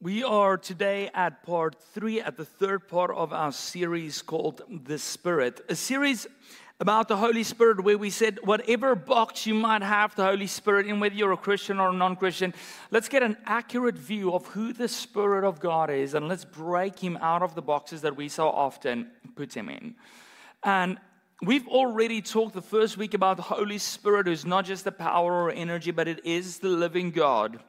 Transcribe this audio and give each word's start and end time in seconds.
We 0.00 0.22
are 0.22 0.56
today 0.56 1.10
at 1.12 1.42
part 1.42 1.74
three, 1.92 2.20
at 2.20 2.36
the 2.36 2.44
third 2.44 2.86
part 2.86 3.10
of 3.10 3.32
our 3.32 3.50
series 3.50 4.22
called 4.22 4.62
The 4.84 4.96
Spirit, 4.96 5.60
a 5.68 5.74
series 5.74 6.24
about 6.78 7.08
the 7.08 7.16
Holy 7.16 7.42
Spirit 7.42 7.82
where 7.82 7.98
we 7.98 8.10
said, 8.10 8.38
whatever 8.44 8.94
box 8.94 9.44
you 9.44 9.54
might 9.54 9.82
have 9.82 10.14
the 10.14 10.24
Holy 10.24 10.46
Spirit 10.46 10.86
in, 10.86 11.00
whether 11.00 11.16
you're 11.16 11.32
a 11.32 11.36
Christian 11.36 11.80
or 11.80 11.88
a 11.88 11.92
non 11.92 12.14
Christian, 12.14 12.54
let's 12.92 13.08
get 13.08 13.24
an 13.24 13.38
accurate 13.44 13.96
view 13.98 14.32
of 14.34 14.46
who 14.46 14.72
the 14.72 14.86
Spirit 14.86 15.44
of 15.44 15.58
God 15.58 15.90
is 15.90 16.14
and 16.14 16.28
let's 16.28 16.44
break 16.44 17.00
him 17.00 17.16
out 17.16 17.42
of 17.42 17.56
the 17.56 17.62
boxes 17.62 18.02
that 18.02 18.16
we 18.16 18.28
so 18.28 18.48
often 18.48 19.10
put 19.34 19.52
him 19.52 19.68
in. 19.68 19.96
And 20.62 20.98
We've 21.40 21.68
already 21.68 22.20
talked 22.20 22.54
the 22.54 22.62
first 22.62 22.96
week 22.96 23.14
about 23.14 23.36
the 23.36 23.44
Holy 23.44 23.78
Spirit, 23.78 24.26
who's 24.26 24.44
not 24.44 24.64
just 24.64 24.82
the 24.82 24.90
power 24.90 25.44
or 25.44 25.52
energy, 25.52 25.92
but 25.92 26.08
it 26.08 26.24
is 26.26 26.58
the 26.58 26.68
living 26.68 27.12
God 27.12 27.60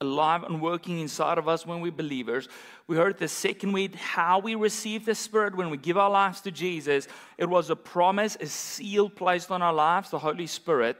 alive 0.00 0.42
and 0.42 0.60
working 0.60 0.98
inside 0.98 1.38
of 1.38 1.48
us 1.48 1.64
when 1.64 1.80
we're 1.80 1.90
believers. 1.90 2.48
We 2.86 2.96
heard 2.96 3.18
the 3.18 3.28
second 3.28 3.72
week 3.72 3.94
how 3.94 4.38
we 4.38 4.54
receive 4.54 5.06
the 5.06 5.14
Spirit 5.14 5.56
when 5.56 5.70
we 5.70 5.78
give 5.78 5.96
our 5.96 6.10
lives 6.10 6.42
to 6.42 6.50
Jesus. 6.50 7.08
It 7.38 7.48
was 7.48 7.70
a 7.70 7.76
promise, 7.76 8.36
a 8.38 8.46
seal 8.46 9.08
placed 9.08 9.50
on 9.50 9.62
our 9.62 9.72
lives, 9.72 10.10
the 10.10 10.18
Holy 10.18 10.46
Spirit. 10.46 10.98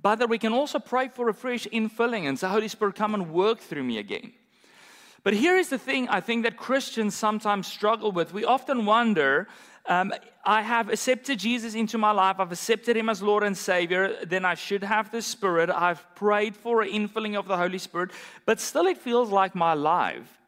But 0.00 0.16
that 0.16 0.28
we 0.28 0.38
can 0.38 0.52
also 0.52 0.80
pray 0.80 1.08
for 1.08 1.28
a 1.28 1.34
fresh 1.34 1.66
infilling 1.72 2.28
and 2.28 2.36
say, 2.36 2.48
Holy 2.48 2.66
Spirit, 2.66 2.96
come 2.96 3.14
and 3.14 3.32
work 3.32 3.60
through 3.60 3.84
me 3.84 3.98
again. 3.98 4.32
But 5.22 5.34
here 5.34 5.56
is 5.56 5.68
the 5.68 5.78
thing 5.78 6.08
I 6.08 6.20
think 6.20 6.42
that 6.42 6.56
Christians 6.56 7.14
sometimes 7.14 7.68
struggle 7.68 8.10
with. 8.10 8.34
We 8.34 8.44
often 8.44 8.84
wonder 8.86 9.46
um, 9.86 10.12
I 10.44 10.62
have 10.62 10.90
accepted 10.90 11.38
Jesus 11.38 11.74
into 11.74 11.98
my 11.98 12.10
life. 12.12 12.36
I've 12.38 12.52
accepted 12.52 12.96
him 12.96 13.08
as 13.08 13.22
Lord 13.22 13.42
and 13.42 13.56
Savior. 13.56 14.16
Then 14.24 14.44
I 14.44 14.54
should 14.54 14.82
have 14.82 15.10
the 15.10 15.22
Spirit. 15.22 15.70
I've 15.70 16.04
prayed 16.14 16.56
for 16.56 16.82
an 16.82 16.90
infilling 16.90 17.36
of 17.36 17.46
the 17.48 17.56
Holy 17.56 17.78
Spirit. 17.78 18.10
But 18.46 18.60
still, 18.60 18.86
it 18.86 18.98
feels 18.98 19.30
like 19.30 19.54
my 19.54 19.74
life 19.74 20.40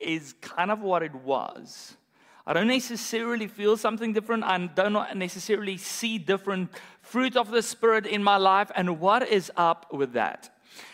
is 0.00 0.34
kind 0.40 0.70
of 0.70 0.80
what 0.80 1.02
it 1.02 1.14
was. 1.14 1.96
I 2.46 2.54
don't 2.54 2.68
necessarily 2.68 3.46
feel 3.46 3.76
something 3.76 4.12
different. 4.12 4.44
I 4.44 4.66
don't 4.66 5.16
necessarily 5.16 5.76
see 5.76 6.18
different 6.18 6.70
fruit 7.02 7.36
of 7.36 7.50
the 7.50 7.62
Spirit 7.62 8.06
in 8.06 8.22
my 8.22 8.38
life. 8.38 8.70
And 8.74 8.98
what 8.98 9.28
is 9.28 9.52
up 9.56 9.92
with 9.92 10.14
that? 10.14 10.50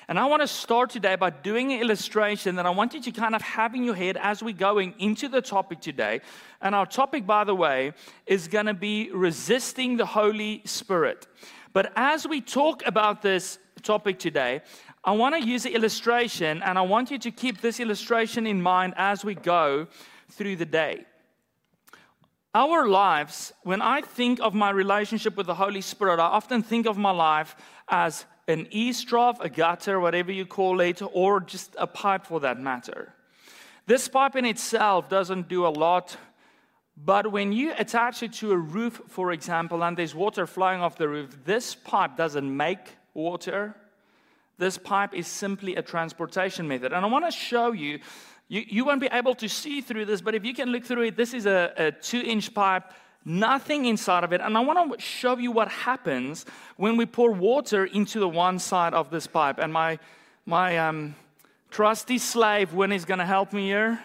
And 0.08 0.19
I 0.19 0.27
want 0.27 0.42
to 0.42 0.48
start 0.48 0.91
today 0.91 1.16
by 1.16 1.30
doing 1.30 1.72
an 1.72 1.80
illustration 1.80 2.56
that 2.56 2.66
I 2.66 2.70
want 2.70 2.94
you 2.94 3.00
to 3.02 3.10
kind 3.10 3.34
of 3.34 3.42
have 3.42 3.74
in 3.74 3.82
your 3.84 3.94
head 3.94 4.16
as 4.16 4.42
we're 4.42 4.55
going 4.55 4.94
into 4.98 5.28
the 5.28 5.42
topic 5.42 5.80
today. 5.80 6.20
And 6.60 6.74
our 6.74 6.86
topic, 6.86 7.27
by 7.27 7.44
the 7.44 7.55
way, 7.55 7.92
is 8.27 8.48
going 8.48 8.66
to 8.66 8.74
be 8.74 9.10
resisting 9.12 9.97
the 9.97 10.06
Holy 10.06 10.62
Spirit. 10.64 11.27
But 11.72 11.92
as 11.97 12.27
we 12.27 12.41
talk 12.41 12.86
about 12.86 13.22
this 13.22 13.58
topic 13.82 14.19
today, 14.19 14.62
I 15.04 15.12
want 15.12 15.34
to 15.34 15.47
use 15.47 15.66
an 15.66 15.72
illustration, 15.72 16.62
and 16.62 16.78
I 16.78 16.82
want 16.82 17.10
you 17.10 17.19
to 17.19 17.30
keep 17.30 17.60
this 17.60 17.78
illustration 17.78 18.47
in 18.47 18.60
mind 18.60 18.94
as 18.97 19.24
we 19.24 19.34
go 19.34 19.86
through 20.30 20.56
the 20.56 20.66
day. 20.66 21.04
Our 22.54 22.88
lives, 22.88 23.52
when 23.64 23.82
I 23.82 24.00
think 24.00 24.41
of 24.41 24.54
my 24.54 24.70
relationship 24.70 25.36
with 25.36 25.47
the 25.47 25.54
Holy 25.54 25.82
Spirit, 25.82 26.19
I 26.19 26.24
often 26.24 26.62
think 26.62 26.86
of 26.86 26.97
my 26.97 27.10
life 27.10 27.54
as 27.88 28.24
an 28.48 28.69
eavesdrop, 28.70 29.44
a 29.44 29.48
gutter, 29.48 29.98
whatever 29.98 30.30
you 30.30 30.47
call 30.47 30.80
it, 30.80 31.02
or 31.12 31.41
just 31.41 31.75
a 31.78 31.86
pipe 31.86 32.27
for 32.27 32.41
that 32.41 32.61
matter. 32.61 33.12
This 33.86 34.08
pipe 34.08 34.36
in 34.36 34.44
itself 34.44 35.08
doesn't 35.08 35.48
do 35.48 35.66
a 35.66 35.69
lot, 35.69 36.16
but 36.97 37.30
when 37.30 37.53
you 37.53 37.72
attach 37.77 38.22
it 38.22 38.33
to 38.34 38.53
a 38.53 38.56
roof, 38.56 39.03
for 39.08 39.33
example, 39.33 39.84
and 39.84 39.97
there's 39.97 40.14
water 40.14 40.47
flowing 40.47 40.80
off 40.80 40.97
the 40.97 41.08
roof, 41.08 41.36
this 41.44 41.75
pipe 41.75 42.16
doesn't 42.16 42.56
make 42.56 42.97
water. 43.14 43.75
This 44.58 44.78
pipe 44.78 45.12
is 45.12 45.27
simply 45.27 45.77
a 45.77 45.83
transportation 45.83 46.66
method. 46.66 46.92
And 46.92 47.05
I 47.05 47.08
want 47.08 47.27
to 47.27 47.31
show 47.31 47.72
you, 47.72 48.00
you, 48.48 48.64
you 48.66 48.84
won't 48.84 49.00
be 49.00 49.08
able 49.12 49.34
to 49.34 49.48
see 49.48 49.81
through 49.81 50.06
this, 50.06 50.20
but 50.20 50.34
if 50.34 50.44
you 50.44 50.55
can 50.55 50.70
look 50.70 50.84
through 50.84 51.03
it, 51.03 51.16
this 51.16 51.34
is 51.34 51.47
a, 51.47 51.72
a 51.77 51.92
two 51.92 52.20
inch 52.20 52.55
pipe 52.55 52.91
nothing 53.27 53.84
inside 53.86 54.24
of 54.24 54.32
it. 54.32 54.41
And 54.41 54.56
I 54.56 54.60
want 54.60 54.94
to 54.94 55.00
show 55.05 55.37
you 55.37 55.50
what 55.50 55.69
happens 55.69 56.47
when 56.76 56.97
we 56.97 57.04
pour 57.04 57.32
water 57.32 57.84
into 57.84 58.20
the 58.20 58.28
one 58.28 58.59
side 58.59 58.94
of 58.94 59.10
this 59.10 59.26
pipe. 59.26 59.59
And 59.59 59.72
my, 59.72 59.98
my 60.47 60.78
um, 60.78 61.16
trusty 61.70 62.19
slave, 62.19 62.72
when 62.72 62.91
he's 62.91 63.04
going 63.04 63.19
to 63.19 63.26
help 63.26 63.53
me 63.53 63.66
here, 63.66 64.00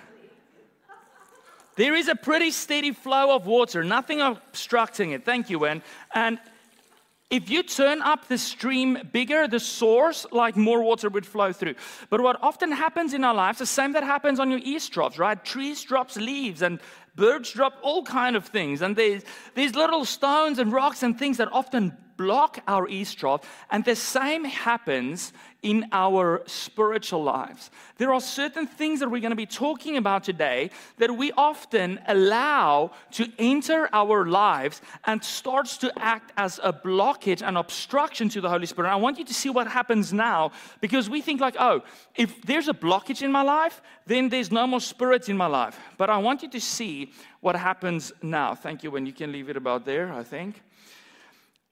there 1.76 1.96
is 1.96 2.10
a 2.10 2.16
pretty 2.16 2.52
steady 2.52 2.92
flow 2.92 3.34
of 3.34 3.46
water, 3.46 3.84
nothing 3.84 4.20
obstructing 4.20 5.12
it. 5.12 5.24
Thank 5.24 5.50
you, 5.50 5.60
Wen. 5.60 5.82
And 6.14 6.40
if 7.30 7.50
you 7.50 7.64
turn 7.64 8.02
up 8.02 8.28
the 8.28 8.38
stream 8.38 8.98
bigger, 9.14 9.48
the 9.48 9.60
source, 9.60 10.26
like 10.34 10.58
more 10.58 10.84
water 10.84 11.08
would 11.08 11.26
flow 11.26 11.54
through. 11.54 11.76
But 12.10 12.20
what 12.20 12.38
often 12.44 12.74
happens 12.74 13.14
in 13.14 13.24
our 13.24 13.34
lives, 13.34 13.60
the 13.60 13.66
same 13.66 13.94
that 13.94 14.04
happens 14.04 14.38
on 14.38 14.52
your 14.52 14.60
eavesdrops, 14.60 15.18
right? 15.18 15.44
Trees 15.46 15.82
drops 15.82 16.18
leaves 16.18 16.62
and 16.62 16.82
birds 17.16 17.52
drop 17.52 17.78
all 17.82 18.04
kind 18.04 18.36
of 18.36 18.46
things. 18.46 18.82
And 18.82 18.96
there's 18.96 19.24
these 19.56 19.76
little 19.76 20.06
stones 20.06 20.60
and 20.60 20.72
rocks 20.72 21.04
and 21.04 21.18
things 21.18 21.38
that 21.38 21.50
often 21.52 21.98
block 22.18 22.60
our 22.68 22.88
eavesdrop. 22.88 23.46
And 23.70 23.84
the 23.84 23.96
same 23.96 24.46
happens 24.46 25.34
in 25.62 25.88
our 25.92 26.42
spiritual 26.48 27.24
lives. 27.24 27.70
There 27.98 28.12
are 28.12 28.22
certain 28.22 28.66
things 28.66 29.00
that 29.00 29.10
we're 29.10 29.22
going 29.22 29.32
to 29.32 29.36
be 29.36 29.46
talking 29.46 29.98
about 29.98 30.24
today 30.24 30.72
that 30.98 31.16
we 31.16 31.32
often 31.34 32.00
allow 32.08 32.92
to 33.12 33.32
enter 33.38 33.88
our 33.94 34.26
lives 34.26 34.82
and 35.06 35.24
starts 35.24 35.78
to 35.78 35.92
act 36.00 36.32
as 36.38 36.60
a 36.64 36.74
blockage 36.74 37.46
and 37.46 37.58
obstruction 37.58 38.28
to 38.30 38.42
the 38.42 38.50
Holy 38.50 38.66
Spirit. 38.66 38.88
And 38.88 38.94
I 38.94 38.98
want 38.98 39.20
you 39.20 39.26
to 39.26 39.34
see 39.34 39.50
what 39.50 39.68
happens 39.68 40.12
now 40.12 40.52
because 40.80 41.10
we 41.10 41.22
think 41.22 41.42
like, 41.42 41.56
oh, 41.60 41.82
if 42.16 42.42
there's 42.42 42.68
a 42.68 42.74
blockage 42.74 43.22
in 43.22 43.32
my 43.32 43.44
life, 43.44 43.82
then 44.08 44.30
there's 44.30 44.52
no 44.52 44.66
more 44.66 44.82
spirit 44.82 45.30
in 45.30 45.38
my 45.38 45.48
life. 45.48 45.80
But 45.98 46.10
I 46.10 46.18
want 46.18 46.42
you 46.42 46.50
to 46.50 46.62
see 46.62 47.01
what 47.40 47.56
happens 47.56 48.12
now. 48.22 48.54
Thank 48.56 48.84
you. 48.84 48.92
When 48.92 49.06
you 49.06 49.14
can 49.14 49.32
leave 49.32 49.50
it 49.50 49.58
about 49.58 49.86
there, 49.86 50.12
I 50.12 50.24
think 50.24 50.62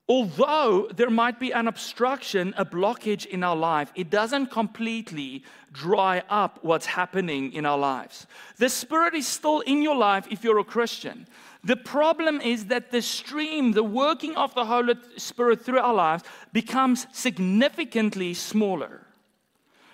although 0.09 0.89
there 0.93 1.11
might 1.11 1.39
be 1.39 1.51
an 1.51 1.67
obstruction, 1.67 2.53
a 2.57 2.65
blockage 2.65 3.27
in 3.27 3.43
our 3.43 3.55
life, 3.55 3.91
it 3.95 4.09
doesn't 4.09 4.47
completely 4.47 5.43
dry 5.71 6.23
up 6.29 6.59
what's 6.63 6.87
happening 6.87 7.53
in 7.53 7.65
our 7.65 7.77
lives. 7.77 8.25
The 8.57 8.69
Spirit 8.69 9.13
is 9.13 9.27
still 9.27 9.59
in 9.61 9.83
your 9.83 9.95
life 9.95 10.27
if 10.31 10.43
you're 10.43 10.57
a 10.57 10.63
Christian. 10.63 11.27
The 11.63 11.75
problem 11.75 12.41
is 12.41 12.65
that 12.65 12.89
the 12.89 13.01
stream, 13.01 13.73
the 13.73 13.83
working 13.83 14.35
of 14.35 14.55
the 14.55 14.65
Holy 14.65 14.95
Spirit 15.17 15.63
through 15.63 15.79
our 15.79 15.93
lives, 15.93 16.23
becomes 16.51 17.05
significantly 17.11 18.33
smaller. 18.33 19.05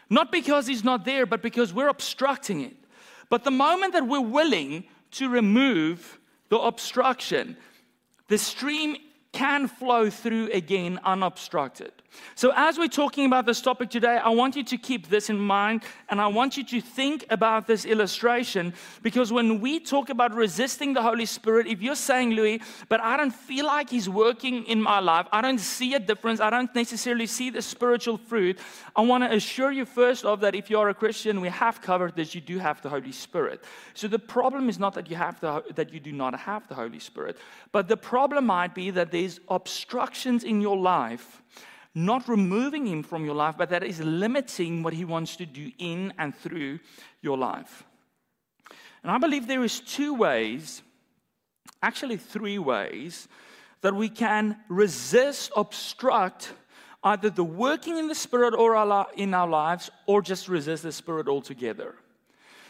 Not 0.10 0.32
because 0.32 0.68
He's 0.68 0.84
not 0.84 1.04
there, 1.04 1.26
but 1.26 1.42
because 1.42 1.74
we're 1.74 1.90
obstructing 1.90 2.62
it. 2.62 2.78
But 3.30 3.44
the 3.44 3.52
moment 3.52 3.94
that 3.94 4.08
we're 4.08 4.22
willing 4.22 4.86
to 5.18 5.30
remove 5.30 6.20
the 6.50 6.60
obstruction, 6.60 7.58
the 8.28 8.38
stream 8.38 8.98
can 9.32 9.68
flow 9.68 10.10
through 10.10 10.50
again 10.52 11.00
unobstructed. 11.04 11.92
So, 12.36 12.52
as 12.56 12.78
we're 12.78 12.88
talking 12.88 13.26
about 13.26 13.46
this 13.46 13.62
topic 13.62 13.90
today, 13.90 14.18
I 14.18 14.30
want 14.30 14.56
you 14.56 14.64
to 14.64 14.78
keep 14.78 15.08
this 15.08 15.30
in 15.30 15.40
mind 15.40 15.84
and 16.10 16.20
I 16.20 16.28
want 16.28 16.58
you 16.58 16.64
to 16.66 16.82
think 16.82 17.26
about 17.30 17.66
this 17.66 17.86
illustration 17.86 18.74
because 19.02 19.32
when 19.32 19.62
we 19.62 19.80
talk 19.80 20.10
about 20.10 20.34
resisting 20.34 20.94
the 20.94 21.02
Holy 21.02 21.26
Spirit, 21.26 21.68
if 21.68 21.82
you're 21.82 21.96
saying, 21.96 22.32
Louis, 22.32 22.62
but 22.90 23.00
I 23.00 23.16
don't 23.16 23.34
feel 23.34 23.66
like 23.66 23.90
He's 23.90 24.10
working 24.10 24.66
in 24.66 24.82
my 24.82 25.00
life, 25.00 25.28
I 25.32 25.42
don't 25.42 25.60
see 25.60 25.94
a 25.94 26.00
difference, 26.00 26.40
I 26.40 26.50
don't 26.50 26.74
necessarily 26.76 27.26
see 27.26 27.50
the 27.50 27.62
spiritual 27.62 28.18
fruit, 28.18 28.60
I 28.96 29.02
want 29.02 29.24
to 29.24 29.34
assure 29.34 29.72
you 29.72 29.86
first 29.86 30.26
of 30.26 30.42
that 30.42 30.56
if 30.56 30.70
you're 30.70 30.90
a 30.90 30.94
Christian, 30.94 31.42
we 31.42 31.50
have 31.50 31.82
covered 31.82 32.16
this, 32.16 32.36
you 32.36 32.42
do 32.42 32.60
have 32.60 32.82
the 32.82 32.90
Holy 32.90 33.12
Spirit. 33.12 33.64
So, 33.94 34.08
the 34.08 34.20
problem 34.20 34.68
is 34.68 34.78
not 34.78 34.94
that 34.96 35.10
you, 35.10 35.16
have 35.16 35.40
the, 35.40 35.64
that 35.76 35.94
you 35.94 36.00
do 36.00 36.12
not 36.12 36.38
have 36.38 36.68
the 36.68 36.76
Holy 36.76 37.00
Spirit, 37.00 37.38
but 37.72 37.88
the 37.88 37.98
problem 37.98 38.46
might 38.46 38.76
be 38.76 38.90
that 38.92 39.12
there's 39.12 39.40
obstructions 39.50 40.44
in 40.44 40.62
your 40.62 40.78
life 40.78 41.42
not 41.96 42.28
removing 42.28 42.86
him 42.86 43.02
from 43.02 43.24
your 43.24 43.36
life, 43.36 43.56
but 43.58 43.70
that 43.70 43.84
is 43.84 44.02
limiting 44.02 44.84
what 44.84 44.94
he 44.94 45.06
wants 45.06 45.38
to 45.38 45.46
do 45.46 45.72
in 45.80 46.14
and 46.20 46.36
through 46.36 46.80
your 47.22 47.38
life. 47.38 47.84
And 49.02 49.12
I 49.12 49.18
believe 49.18 49.48
there 49.48 49.64
is 49.64 49.80
two 49.80 50.14
ways, 50.14 50.82
actually 51.82 52.18
three 52.18 52.60
ways, 52.60 53.30
that 53.82 53.96
we 53.96 54.10
can 54.10 54.58
resist, 54.68 55.52
obstruct 55.56 56.54
either 57.04 57.30
the 57.30 57.44
working 57.44 57.98
in 57.98 58.08
the 58.08 58.16
Spirit 58.16 58.54
or 58.54 58.76
in 59.16 59.34
our 59.34 59.48
lives, 59.48 59.90
or 60.06 60.22
just 60.22 60.50
resist 60.50 60.84
the 60.84 60.92
Spirit 60.92 61.28
altogether. 61.28 61.96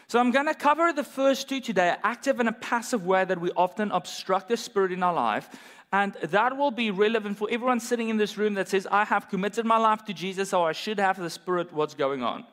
So 0.08 0.20
I'm 0.20 0.30
going 0.30 0.46
to 0.46 0.54
cover 0.54 0.92
the 0.92 1.02
first 1.02 1.48
two 1.48 1.60
today, 1.60 1.96
active 2.04 2.38
and 2.38 2.48
a 2.48 2.52
passive 2.52 3.04
way 3.04 3.24
that 3.24 3.40
we 3.40 3.50
often 3.56 3.90
obstruct 3.90 4.48
the 4.48 4.56
Spirit 4.56 4.92
in 4.92 5.02
our 5.02 5.12
life. 5.12 5.48
And 5.92 6.14
that 6.22 6.56
will 6.56 6.70
be 6.70 6.92
relevant 6.92 7.38
for 7.38 7.48
everyone 7.50 7.80
sitting 7.80 8.08
in 8.08 8.16
this 8.16 8.38
room 8.38 8.54
that 8.54 8.68
says, 8.68 8.86
I 8.90 9.04
have 9.04 9.28
committed 9.28 9.66
my 9.66 9.78
life 9.78 10.04
to 10.04 10.12
Jesus, 10.12 10.50
so 10.50 10.62
I 10.62 10.72
should 10.72 11.00
have 11.00 11.18
the 11.18 11.30
Spirit, 11.30 11.72
what's 11.72 11.94
going 11.94 12.22
on. 12.22 12.44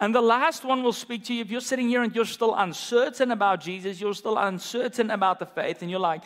And 0.00 0.14
the 0.14 0.20
last 0.20 0.64
one 0.64 0.82
will 0.82 0.92
speak 0.92 1.24
to 1.24 1.34
you 1.34 1.40
if 1.42 1.50
you're 1.50 1.60
sitting 1.62 1.88
here 1.88 2.02
and 2.02 2.14
you're 2.14 2.24
still 2.24 2.54
uncertain 2.54 3.30
about 3.30 3.60
Jesus, 3.60 4.00
you're 4.00 4.14
still 4.14 4.36
uncertain 4.36 5.10
about 5.10 5.38
the 5.38 5.46
faith, 5.46 5.80
and 5.80 5.90
you're 5.90 6.00
like, 6.00 6.22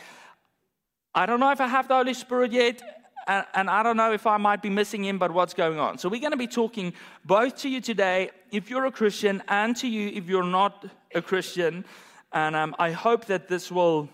I 1.13 1.25
don't 1.25 1.39
know 1.39 1.51
if 1.51 1.61
I 1.61 1.67
have 1.67 1.87
the 1.87 1.95
Holy 1.95 2.13
Spirit 2.13 2.51
yet. 2.51 2.81
And, 3.27 3.45
and, 3.53 3.69
I 3.69 3.83
don't 3.83 3.97
know 3.97 4.13
if 4.13 4.25
I 4.25 4.37
might 4.37 4.61
be 4.61 4.69
missing 4.69 5.03
him, 5.03 5.17
but 5.17 5.31
what's 5.31 5.53
going 5.53 5.79
on? 5.79 5.97
So, 5.97 6.09
we're 6.09 6.21
going 6.21 6.31
to 6.31 6.37
be 6.37 6.47
talking 6.47 6.93
both 7.25 7.57
to 7.57 7.69
you 7.69 7.81
today, 7.81 8.31
if 8.51 8.69
you're 8.69 8.85
a 8.85 8.91
Christian, 8.91 9.43
and 9.47 9.75
to 9.77 9.87
you 9.87 10.09
if 10.09 10.27
you're 10.27 10.43
not 10.43 10.85
a 11.13 11.21
Christian. 11.21 11.85
And 12.31 12.55
um, 12.55 12.75
I 12.79 12.91
hope 12.91 13.25
that 13.25 13.47
this 13.47 13.71
will 13.71 14.09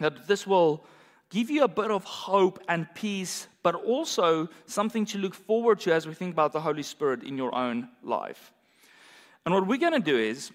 that 0.00 0.26
this 0.26 0.46
will 0.46 0.84
give 1.30 1.50
you 1.50 1.62
a 1.62 1.68
bit 1.68 1.90
of 1.90 2.04
hope 2.04 2.58
and 2.68 2.92
peace, 2.94 3.46
but 3.62 3.74
also 3.74 4.48
something 4.66 5.04
to 5.06 5.18
look 5.18 5.34
forward 5.34 5.80
to 5.80 5.92
as 5.92 6.06
we 6.06 6.14
think 6.14 6.32
about 6.32 6.52
the 6.52 6.60
Holy 6.60 6.82
Spirit 6.82 7.22
in 7.22 7.36
your 7.36 7.54
own 7.54 7.88
life. 8.02 8.52
And 9.44 9.54
what 9.54 9.66
we're 9.66 9.78
going 9.78 9.92
to 9.92 10.00
do 10.00 10.18
is 10.18 10.50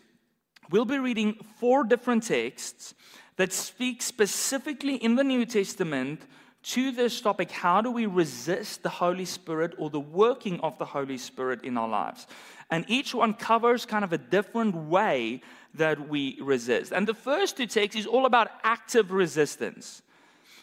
we'll 0.70 0.86
be 0.86 1.00
reading 1.00 1.38
four 1.60 1.84
different 1.84 2.24
texts 2.24 2.94
that 3.38 3.52
speak 3.54 4.02
specifically 4.02 4.96
in 4.96 5.16
the 5.16 5.24
New 5.24 5.46
Testament 5.46 6.22
to 6.66 6.92
this 6.92 7.22
topic 7.22 7.52
how 7.52 7.80
do 7.82 7.92
we 7.92 8.08
resist 8.08 8.82
the 8.82 8.90
Holy 8.90 9.26
Spirit 9.26 9.74
or 9.78 9.90
the 9.90 10.00
working 10.00 10.60
of 10.62 10.78
the 10.78 10.86
Holy 10.86 11.18
Spirit 11.18 11.64
in 11.64 11.78
our 11.78 11.88
lives? 11.88 12.26
And 12.72 12.86
each 12.88 13.14
one 13.14 13.34
covers 13.34 13.86
kind 13.86 14.04
of 14.04 14.14
a 14.14 14.18
different 14.18 14.76
way 14.76 15.42
that 15.76 16.10
we 16.10 16.40
resist. 16.42 16.92
And 16.92 17.08
the 17.08 17.14
first 17.14 17.58
two 17.58 17.68
texts 17.68 18.00
is 18.00 18.08
all 18.08 18.26
about 18.26 18.50
active 18.64 19.12
resistance. 19.12 20.02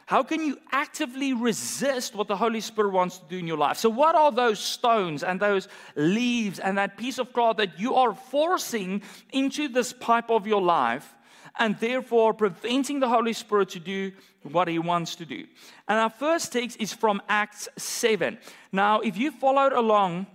How 0.06 0.25
can 0.25 0.44
you 0.44 0.58
actively 0.72 1.32
resist 1.32 2.16
what 2.16 2.26
the 2.26 2.37
Holy 2.37 2.60
Spirit 2.60 2.90
wants 2.90 3.19
to 3.19 3.25
do 3.28 3.38
in 3.38 3.46
your 3.46 3.56
life? 3.56 3.76
So, 3.76 3.88
what 3.88 4.16
are 4.16 4.32
those 4.32 4.58
stones 4.58 5.22
and 5.22 5.38
those 5.38 5.69
leaves 5.94 6.58
and 6.58 6.76
that 6.78 6.96
piece 6.96 7.19
of 7.19 7.32
cloth 7.32 7.58
that 7.58 7.78
you 7.78 7.94
are 7.94 8.12
forcing 8.12 9.02
into 9.32 9.69
this 9.69 9.93
pipe 9.93 10.31
of 10.31 10.49
your 10.49 10.60
life 10.60 11.14
and 11.58 11.78
therefore 11.78 12.34
preventing 12.34 12.99
the 12.99 13.08
Holy 13.08 13.32
Spirit 13.32 13.69
to 13.70 13.81
do 13.81 14.12
what 14.42 14.68
He 14.68 14.78
wants 14.78 15.16
to 15.16 15.24
do? 15.24 15.46
And 15.88 15.98
our 15.98 16.10
first 16.10 16.52
text 16.52 16.80
is 16.80 16.92
from 16.92 17.22
Acts 17.28 17.68
7. 17.76 18.38
Now, 18.72 19.00
if 19.00 19.16
you 19.16 19.30
followed 19.30 19.72
along, 19.72 20.26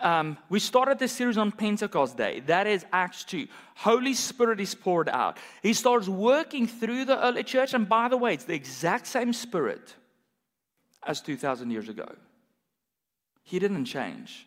um, 0.00 0.36
we 0.48 0.58
started 0.58 0.98
this 0.98 1.12
series 1.12 1.38
on 1.38 1.52
Pentecost 1.52 2.16
Day. 2.16 2.40
That 2.40 2.66
is 2.66 2.84
Acts 2.92 3.24
2. 3.24 3.46
Holy 3.76 4.14
Spirit 4.14 4.60
is 4.60 4.74
poured 4.74 5.08
out. 5.08 5.38
He 5.62 5.72
starts 5.72 6.08
working 6.08 6.66
through 6.66 7.04
the 7.04 7.24
early 7.24 7.44
church. 7.44 7.72
And 7.72 7.88
by 7.88 8.08
the 8.08 8.16
way, 8.16 8.34
it's 8.34 8.44
the 8.44 8.54
exact 8.54 9.06
same 9.06 9.32
Spirit 9.32 9.94
as 11.06 11.20
2,000 11.20 11.70
years 11.70 11.88
ago. 11.88 12.08
He 13.44 13.60
didn't 13.60 13.84
change. 13.84 14.46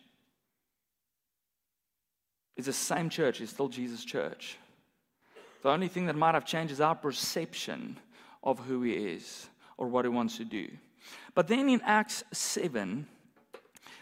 It's 2.56 2.66
the 2.66 2.74
same 2.74 3.08
church, 3.08 3.40
it's 3.40 3.52
still 3.52 3.68
Jesus' 3.68 4.04
church. 4.04 4.58
The 5.62 5.70
only 5.70 5.88
thing 5.88 6.06
that 6.06 6.16
might 6.16 6.34
have 6.34 6.44
changed 6.44 6.72
is 6.72 6.80
our 6.80 6.94
perception 6.94 7.96
of 8.42 8.58
who 8.60 8.82
He 8.82 8.92
is 8.92 9.48
or 9.76 9.88
what 9.88 10.04
He 10.04 10.08
wants 10.08 10.36
to 10.38 10.44
do. 10.44 10.68
But 11.34 11.48
then 11.48 11.68
in 11.68 11.80
Acts 11.82 12.24
7, 12.32 13.06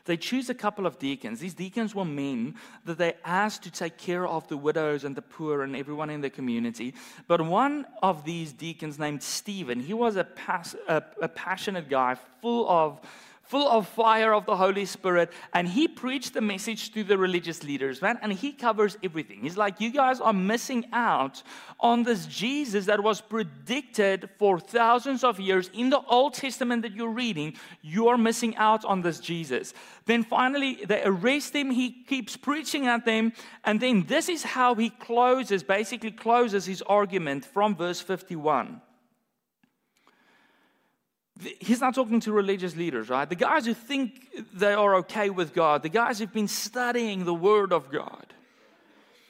they 0.08 0.16
choose 0.16 0.48
a 0.48 0.54
couple 0.54 0.86
of 0.86 0.98
deacons. 0.98 1.38
These 1.38 1.52
deacons 1.52 1.94
were 1.94 2.04
men 2.04 2.54
that 2.86 2.96
they 2.96 3.14
asked 3.26 3.62
to 3.64 3.70
take 3.70 3.98
care 3.98 4.26
of 4.26 4.48
the 4.48 4.56
widows 4.56 5.04
and 5.04 5.14
the 5.14 5.20
poor 5.20 5.62
and 5.62 5.76
everyone 5.76 6.08
in 6.08 6.22
the 6.22 6.30
community. 6.30 6.94
But 7.26 7.42
one 7.42 7.86
of 8.02 8.24
these 8.24 8.54
deacons, 8.54 8.98
named 8.98 9.22
Stephen, 9.22 9.80
he 9.80 9.92
was 9.92 10.16
a, 10.16 10.24
pas- 10.24 10.74
a, 10.88 11.02
a 11.20 11.28
passionate 11.28 11.90
guy, 11.90 12.16
full 12.40 12.66
of 12.70 13.00
full 13.48 13.68
of 13.68 13.88
fire 13.88 14.34
of 14.34 14.44
the 14.44 14.56
Holy 14.56 14.84
Spirit, 14.84 15.32
and 15.54 15.66
he 15.66 15.88
preached 15.88 16.34
the 16.34 16.40
message 16.40 16.92
to 16.92 17.02
the 17.02 17.16
religious 17.16 17.64
leaders, 17.64 18.02
man, 18.02 18.18
and 18.20 18.32
he 18.32 18.52
covers 18.52 18.98
everything. 19.02 19.40
He's 19.40 19.56
like, 19.56 19.80
You 19.80 19.90
guys 19.90 20.20
are 20.20 20.34
missing 20.34 20.84
out 20.92 21.42
on 21.80 22.02
this 22.02 22.26
Jesus 22.26 22.86
that 22.86 23.02
was 23.02 23.20
predicted 23.20 24.28
for 24.38 24.60
thousands 24.60 25.24
of 25.24 25.40
years 25.40 25.70
in 25.72 25.88
the 25.88 26.02
Old 26.08 26.34
Testament 26.34 26.82
that 26.82 26.92
you're 26.92 27.08
reading. 27.08 27.54
You 27.80 28.08
are 28.08 28.18
missing 28.18 28.54
out 28.56 28.84
on 28.84 29.00
this 29.00 29.18
Jesus. 29.18 29.72
Then 30.04 30.22
finally, 30.22 30.84
they 30.86 31.02
arrest 31.04 31.54
him. 31.54 31.70
He 31.70 31.90
keeps 31.90 32.36
preaching 32.36 32.86
at 32.86 33.06
them, 33.06 33.32
and 33.64 33.80
then 33.80 34.04
this 34.06 34.28
is 34.28 34.42
how 34.42 34.74
he 34.74 34.90
closes, 34.90 35.62
basically 35.62 36.10
closes 36.10 36.66
his 36.66 36.82
argument 36.82 37.46
from 37.46 37.74
verse 37.74 38.00
51 38.00 38.82
he's 41.60 41.80
not 41.80 41.94
talking 41.94 42.20
to 42.20 42.32
religious 42.32 42.76
leaders, 42.76 43.08
right? 43.08 43.28
The 43.28 43.36
guys 43.36 43.66
who 43.66 43.74
think 43.74 44.26
they 44.52 44.72
are 44.72 44.96
okay 44.96 45.30
with 45.30 45.54
God, 45.54 45.82
the 45.82 45.88
guys 45.88 46.18
who've 46.18 46.32
been 46.32 46.48
studying 46.48 47.24
the 47.24 47.34
Word 47.34 47.72
of 47.72 47.90
God. 47.90 48.26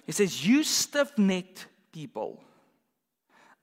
He 0.06 0.12
says, 0.12 0.46
You 0.46 0.64
stiff 0.64 1.16
necked 1.18 1.66
people, 1.92 2.42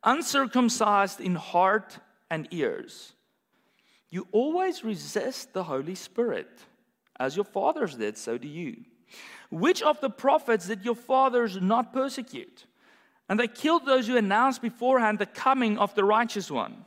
uncircumcised 0.04 1.20
in 1.20 1.36
heart 1.36 1.98
and 2.30 2.48
ears, 2.52 3.14
you 4.10 4.28
always 4.32 4.84
resist 4.84 5.54
the 5.54 5.64
Holy 5.64 5.96
Spirit. 5.96 6.50
As 7.20 7.36
your 7.36 7.46
fathers 7.46 7.96
did, 7.96 8.18
so 8.18 8.38
do 8.38 8.48
you. 8.48 8.84
Which 9.50 9.82
of 9.82 10.00
the 10.02 10.10
prophets 10.10 10.68
did 10.68 10.84
your 10.84 10.96
fathers 10.96 11.60
not 11.62 11.94
persecute? 11.94 12.66
And 13.30 13.40
they 13.40 13.48
killed 13.48 13.86
those 13.86 14.08
who 14.08 14.18
announced 14.18 14.62
beforehand 14.62 15.18
the 15.18 15.26
coming 15.26 15.78
of 15.78 15.96
the 15.96 16.04
righteous 16.04 16.52
one 16.52 16.86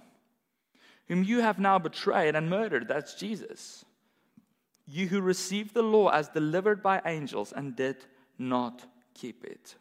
whom 1.08 1.24
you 1.24 1.40
have 1.40 1.58
now 1.58 1.78
betrayed 1.78 2.36
and 2.36 2.48
murdered. 2.48 2.86
That's 2.86 3.14
Jesus. 3.14 3.84
You 4.86 5.08
who 5.08 5.20
received 5.20 5.74
the 5.74 5.82
law 5.82 6.08
as 6.08 6.28
delivered 6.28 6.82
by 6.82 7.02
angels 7.04 7.52
and 7.52 7.74
did 7.74 7.96
not 8.38 8.84
keep 9.14 9.44
it. 9.44 9.74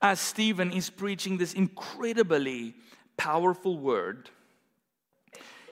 As 0.00 0.20
Stephen 0.20 0.72
is 0.72 0.90
preaching 0.90 1.38
this 1.38 1.54
incredibly 1.54 2.74
powerful 3.16 3.78
word, 3.78 4.30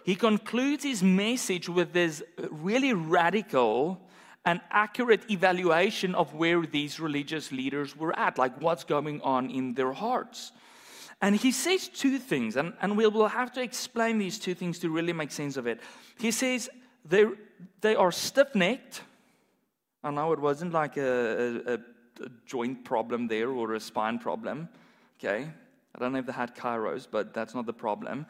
he 0.05 0.15
concludes 0.15 0.85
his 0.85 1.03
message 1.03 1.69
with 1.69 1.93
this 1.93 2.23
really 2.51 2.93
radical 2.93 4.01
and 4.45 4.61
accurate 4.71 5.31
evaluation 5.31 6.15
of 6.15 6.35
where 6.35 6.65
these 6.65 6.99
religious 6.99 7.53
leaders 7.53 7.97
were 7.97 8.19
at, 8.19 8.39
like 8.39 8.61
what's 8.61 8.85
going 8.85 9.21
on 9.21 9.51
in 9.51 9.75
their 9.75 9.93
hearts. 9.93 10.53
And 11.23 11.37
he 11.37 11.53
says 11.53 11.89
two 11.89 12.19
things, 12.19 12.57
and, 12.57 12.73
and 12.81 12.97
we 12.97 13.07
will 13.07 13.29
have 13.29 13.53
to 13.53 13.63
explain 13.63 14.19
these 14.19 14.39
two 14.39 14.55
things 14.55 14.79
to 14.79 14.89
really 14.89 15.13
make 15.13 15.31
sense 15.31 15.57
of 15.57 15.67
it. 15.67 15.81
He 16.19 16.31
says 16.31 16.71
they, 17.05 17.27
they 17.81 17.95
are 17.95 18.11
stiff 18.11 18.55
necked. 18.55 19.03
I 20.03 20.11
know 20.11 20.33
it 20.33 20.39
wasn't 20.39 20.73
like 20.73 20.97
a, 20.97 21.63
a, 21.67 21.75
a, 21.75 21.79
joint 22.47 22.85
problem 22.85 23.29
there 23.29 23.51
or 23.51 23.75
a 23.75 23.81
spine 23.81 24.19
problem. 24.19 24.69
Okay? 25.19 25.51
I 25.95 25.99
don't 25.99 26.13
know 26.13 26.19
if 26.19 26.27
they 26.27 26.33
had 26.33 26.55
kairos, 26.55 27.07
but 27.11 27.35
that's 27.35 27.55
not 27.55 27.67
the 27.67 27.73
problem 27.73 28.27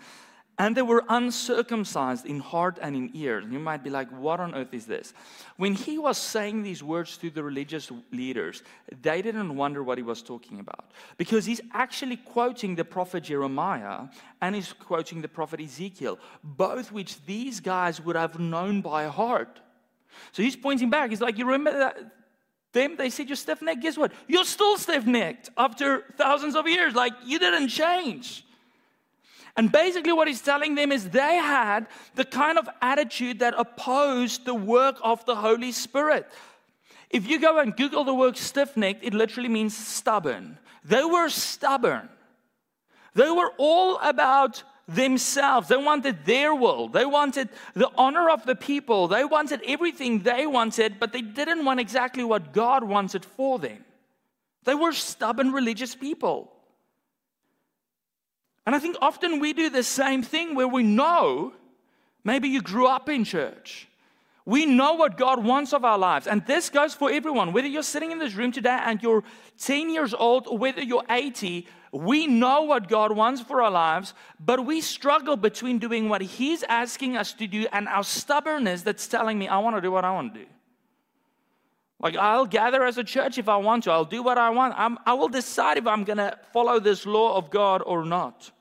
and 0.60 0.76
they 0.76 0.82
were 0.82 1.02
uncircumcised 1.08 2.26
in 2.26 2.38
heart 2.38 2.78
and 2.82 2.94
in 2.94 3.10
ears. 3.14 3.46
You 3.50 3.58
might 3.58 3.82
be 3.82 3.88
like, 3.88 4.10
what 4.10 4.40
on 4.40 4.54
earth 4.54 4.74
is 4.74 4.84
this? 4.84 5.14
When 5.56 5.72
he 5.72 5.96
was 5.96 6.18
saying 6.18 6.62
these 6.62 6.82
words 6.82 7.16
to 7.16 7.30
the 7.30 7.42
religious 7.42 7.90
leaders, 8.12 8.62
they 9.00 9.22
didn't 9.22 9.56
wonder 9.56 9.82
what 9.82 9.96
he 9.96 10.04
was 10.04 10.20
talking 10.20 10.60
about 10.60 10.90
because 11.16 11.46
he's 11.46 11.62
actually 11.72 12.18
quoting 12.18 12.74
the 12.74 12.84
prophet 12.84 13.22
Jeremiah 13.22 14.08
and 14.42 14.54
he's 14.54 14.74
quoting 14.74 15.22
the 15.22 15.28
prophet 15.28 15.62
Ezekiel, 15.62 16.18
both 16.44 16.92
which 16.92 17.24
these 17.24 17.58
guys 17.60 17.98
would 17.98 18.16
have 18.16 18.38
known 18.38 18.82
by 18.82 19.06
heart. 19.06 19.62
So 20.32 20.42
he's 20.42 20.56
pointing 20.56 20.90
back. 20.90 21.08
He's 21.08 21.22
like, 21.22 21.38
You 21.38 21.46
remember 21.46 21.78
that? 21.78 21.96
Them, 22.74 22.96
they 22.98 23.08
said 23.08 23.30
you're 23.30 23.36
stiff 23.36 23.62
necked. 23.62 23.80
Guess 23.80 23.96
what? 23.96 24.12
You're 24.28 24.44
still 24.44 24.76
stiff 24.76 25.06
necked 25.06 25.48
after 25.56 26.04
thousands 26.18 26.54
of 26.54 26.68
years. 26.68 26.94
Like, 26.94 27.14
you 27.24 27.38
didn't 27.38 27.68
change. 27.68 28.44
And 29.56 29.72
basically, 29.72 30.12
what 30.12 30.28
he's 30.28 30.40
telling 30.40 30.74
them 30.74 30.92
is 30.92 31.10
they 31.10 31.36
had 31.36 31.86
the 32.14 32.24
kind 32.24 32.58
of 32.58 32.68
attitude 32.80 33.40
that 33.40 33.54
opposed 33.56 34.44
the 34.44 34.54
work 34.54 34.98
of 35.02 35.24
the 35.26 35.34
Holy 35.34 35.72
Spirit. 35.72 36.26
If 37.10 37.28
you 37.28 37.40
go 37.40 37.58
and 37.58 37.76
Google 37.76 38.04
the 38.04 38.14
word 38.14 38.36
stiff 38.36 38.76
necked, 38.76 39.04
it 39.04 39.14
literally 39.14 39.48
means 39.48 39.76
stubborn. 39.76 40.58
They 40.84 41.04
were 41.04 41.28
stubborn. 41.28 42.08
They 43.14 43.30
were 43.30 43.52
all 43.58 43.98
about 43.98 44.62
themselves. 44.86 45.68
They 45.68 45.76
wanted 45.76 46.24
their 46.24 46.54
will. 46.54 46.88
They 46.88 47.04
wanted 47.04 47.48
the 47.74 47.90
honor 47.96 48.30
of 48.30 48.46
the 48.46 48.54
people. 48.54 49.08
They 49.08 49.24
wanted 49.24 49.62
everything 49.66 50.20
they 50.20 50.46
wanted, 50.46 51.00
but 51.00 51.12
they 51.12 51.22
didn't 51.22 51.64
want 51.64 51.80
exactly 51.80 52.24
what 52.24 52.52
God 52.52 52.84
wanted 52.84 53.24
for 53.24 53.58
them. 53.58 53.84
They 54.64 54.74
were 54.74 54.92
stubborn 54.92 55.52
religious 55.52 55.94
people. 55.94 56.52
And 58.70 58.76
I 58.76 58.78
think 58.78 58.98
often 59.02 59.40
we 59.40 59.52
do 59.52 59.68
the 59.68 59.82
same 59.82 60.22
thing 60.22 60.54
where 60.54 60.68
we 60.68 60.84
know, 60.84 61.52
maybe 62.22 62.48
you 62.48 62.62
grew 62.62 62.86
up 62.86 63.08
in 63.08 63.24
church. 63.24 63.88
We 64.44 64.64
know 64.64 64.92
what 64.92 65.16
God 65.16 65.42
wants 65.42 65.72
of 65.72 65.84
our 65.84 65.98
lives. 65.98 66.28
And 66.28 66.46
this 66.46 66.70
goes 66.70 66.94
for 66.94 67.10
everyone. 67.10 67.52
Whether 67.52 67.66
you're 67.66 67.82
sitting 67.82 68.12
in 68.12 68.20
this 68.20 68.36
room 68.36 68.52
today 68.52 68.78
and 68.84 69.02
you're 69.02 69.24
10 69.58 69.90
years 69.90 70.14
old 70.14 70.46
or 70.46 70.56
whether 70.56 70.80
you're 70.80 71.02
80, 71.10 71.66
we 71.90 72.28
know 72.28 72.62
what 72.62 72.88
God 72.88 73.10
wants 73.10 73.40
for 73.40 73.60
our 73.60 73.72
lives, 73.72 74.14
but 74.38 74.64
we 74.64 74.80
struggle 74.80 75.36
between 75.36 75.80
doing 75.80 76.08
what 76.08 76.20
He's 76.20 76.62
asking 76.62 77.16
us 77.16 77.32
to 77.32 77.48
do 77.48 77.66
and 77.72 77.88
our 77.88 78.04
stubbornness 78.04 78.82
that's 78.82 79.08
telling 79.08 79.36
me, 79.36 79.48
I 79.48 79.58
want 79.58 79.74
to 79.78 79.82
do 79.82 79.90
what 79.90 80.04
I 80.04 80.12
want 80.12 80.32
to 80.34 80.42
do. 80.42 80.46
Like, 81.98 82.14
I'll 82.14 82.46
gather 82.46 82.84
as 82.84 82.98
a 82.98 83.04
church 83.04 83.36
if 83.36 83.48
I 83.48 83.56
want 83.56 83.82
to. 83.82 83.90
I'll 83.90 84.04
do 84.04 84.22
what 84.22 84.38
I 84.38 84.50
want. 84.50 84.74
I'm, 84.76 84.96
i 85.06 85.14
will 85.14 85.28
decide 85.28 85.76
if 85.76 85.88
I'm 85.88 86.04
going 86.04 86.18
to 86.18 86.38
follow 86.52 86.78
this 86.78 87.04
law 87.04 87.36
of 87.36 87.50
God 87.50 87.82
or 87.84 88.04
not. 88.04 88.52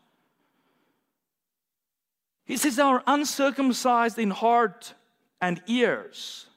He 2.49 2.57
says, 2.57 2.77
they 2.77 2.81
are 2.81 3.03
uncircumcised 3.05 4.17
in 4.17 4.31
heart 4.31 4.95
and 5.39 5.61
ears. 5.67 6.47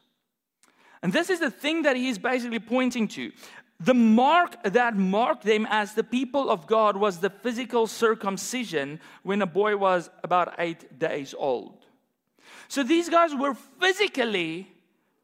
And 1.02 1.12
this 1.12 1.28
is 1.28 1.38
the 1.38 1.50
thing 1.50 1.82
that 1.82 1.96
he 1.96 2.08
is 2.08 2.18
basically 2.18 2.60
pointing 2.60 3.08
to. 3.08 3.30
The 3.78 3.92
mark 3.92 4.56
that 4.62 4.96
marked 4.96 5.44
them 5.44 5.66
as 5.68 5.92
the 5.92 6.02
people 6.02 6.48
of 6.48 6.66
God 6.66 6.96
was 6.96 7.18
the 7.18 7.28
physical 7.28 7.86
circumcision 7.86 9.00
when 9.22 9.42
a 9.42 9.46
boy 9.46 9.76
was 9.76 10.08
about 10.24 10.54
eight 10.56 10.98
days 10.98 11.34
old. 11.36 11.84
So 12.68 12.82
these 12.82 13.10
guys 13.10 13.34
were 13.34 13.52
physically 13.78 14.72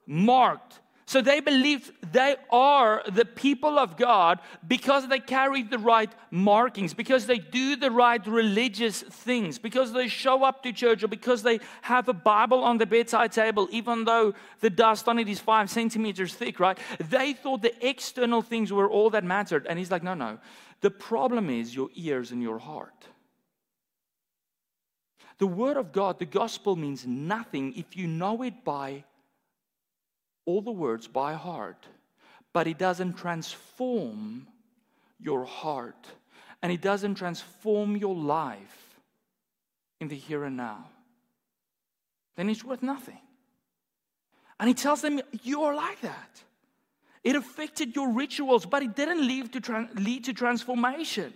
marked 0.07 0.81
so 1.09 1.23
they 1.23 1.41
believed 1.41 1.91
they 2.13 2.37
are 2.51 3.03
the 3.11 3.25
people 3.25 3.79
of 3.79 3.97
God 3.97 4.41
because 4.67 5.09
they 5.09 5.21
carry 5.21 5.63
the 5.63 5.79
right 5.79 6.13
markings, 6.31 6.93
because 6.93 7.25
they 7.25 7.39
do 7.39 7.77
the 7.77 7.91
right 7.91 8.25
religious 8.27 9.01
things, 9.01 9.59
because 9.59 9.95
they 9.95 10.09
show 10.09 10.45
up 10.45 10.63
to 10.65 10.71
church, 10.71 11.03
or 11.03 11.09
because 11.09 11.43
they 11.43 11.61
have 11.81 12.11
a 12.11 12.13
Bible 12.13 12.63
on 12.63 12.77
the 12.77 12.85
bedside 12.85 13.33
table, 13.33 13.69
even 13.71 14.05
though 14.05 14.35
the 14.61 14.69
dust 14.69 15.09
on 15.09 15.19
it 15.19 15.31
is 15.31 15.41
five 15.41 15.71
centimeters 15.71 16.35
thick, 16.35 16.61
right? 16.61 16.77
They 17.09 17.33
thought 17.33 17.63
the 17.63 17.89
external 17.89 18.43
things 18.43 18.71
were 18.71 18.91
all 18.91 19.09
that 19.09 19.25
mattered. 19.25 19.67
And 19.67 19.79
he's 19.79 19.91
like, 19.91 20.03
no, 20.03 20.13
no. 20.13 20.37
The 20.83 20.91
problem 20.91 21.49
is 21.49 21.75
your 21.75 21.89
ears 21.95 22.33
and 22.33 22.43
your 22.43 22.59
heart. 22.59 23.07
The 25.39 25.47
Word 25.47 25.79
of 25.79 25.91
God, 25.91 26.19
the 26.19 26.27
gospel 26.27 26.77
means 26.77 27.07
nothing 27.07 27.73
if 27.77 27.97
you 27.97 28.07
know 28.07 28.43
it 28.43 28.63
by 28.63 29.05
all 30.49 30.63
the 30.63 30.73
words 30.73 31.07
by 31.07 31.35
heart, 31.35 31.87
but 32.55 32.67
it 32.67 32.79
doesn't 32.79 33.19
transform 33.19 34.47
your 35.21 35.45
heart 35.45 36.07
and 36.63 36.73
it 36.73 36.81
doesn't 36.81 37.17
transform 37.17 37.99
your 37.99 38.15
life 38.15 38.99
in 40.01 40.09
the 40.09 40.17
here 40.17 40.45
and 40.45 40.57
now, 40.57 40.87
then 42.37 42.49
it's 42.49 42.65
worth 42.65 42.83
nothing. 42.83 43.19
And 44.59 44.69
he 44.69 44.75
tells 44.75 45.03
them, 45.03 45.21
You 45.43 45.65
are 45.65 45.75
like 45.75 46.01
that. 46.01 46.43
It 47.23 47.37
affected 47.37 47.95
your 47.95 48.11
rituals, 48.11 48.65
but 48.65 48.83
it 48.83 48.97
didn't 48.97 49.27
lead 49.27 49.53
to, 49.53 49.61
tra- 49.61 49.91
lead 49.97 50.25
to 50.25 50.33
transformation. 50.33 51.35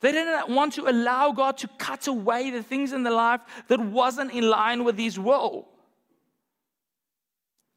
They 0.00 0.12
didn't 0.12 0.54
want 0.54 0.74
to 0.74 0.86
allow 0.86 1.32
God 1.32 1.56
to 1.58 1.68
cut 1.78 2.06
away 2.06 2.50
the 2.50 2.62
things 2.62 2.92
in 2.92 3.04
their 3.04 3.14
life 3.14 3.40
that 3.68 3.80
wasn't 3.80 4.32
in 4.32 4.50
line 4.50 4.84
with 4.84 4.98
His 4.98 5.18
will. 5.18 5.66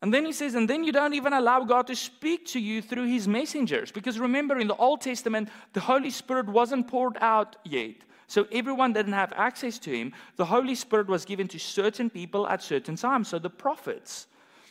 And 0.01 0.11
then 0.11 0.25
he 0.25 0.33
says, 0.33 0.55
and 0.55 0.67
then 0.67 0.83
you 0.83 0.91
don't 0.91 1.13
even 1.13 1.33
allow 1.33 1.63
God 1.63 1.85
to 1.87 1.95
speak 1.95 2.47
to 2.47 2.59
you 2.59 2.81
through 2.81 3.05
his 3.05 3.27
messengers. 3.27 3.91
Because 3.91 4.17
remember, 4.19 4.57
in 4.57 4.67
the 4.67 4.75
Old 4.75 5.01
Testament, 5.01 5.49
the 5.73 5.79
Holy 5.79 6.09
Spirit 6.09 6.47
wasn't 6.47 6.87
poured 6.87 7.17
out 7.21 7.57
yet. 7.63 7.97
So 8.25 8.47
everyone 8.51 8.93
didn't 8.93 9.13
have 9.13 9.33
access 9.35 9.77
to 9.79 9.91
him. 9.91 10.13
The 10.37 10.45
Holy 10.45 10.73
Spirit 10.73 11.07
was 11.07 11.25
given 11.25 11.47
to 11.49 11.59
certain 11.59 12.09
people 12.09 12.47
at 12.47 12.63
certain 12.63 12.95
times. 12.95 13.27
So 13.27 13.37
the 13.37 13.49
prophets, 13.49 14.25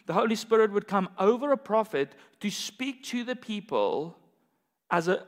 the 0.06 0.14
Holy 0.14 0.34
Spirit 0.34 0.72
would 0.72 0.88
come 0.88 1.08
over 1.18 1.52
a 1.52 1.58
prophet 1.58 2.14
to 2.40 2.50
speak 2.50 3.04
to 3.04 3.22
the 3.22 3.37
people 3.37 4.18
as 4.90 5.06
a, 5.06 5.25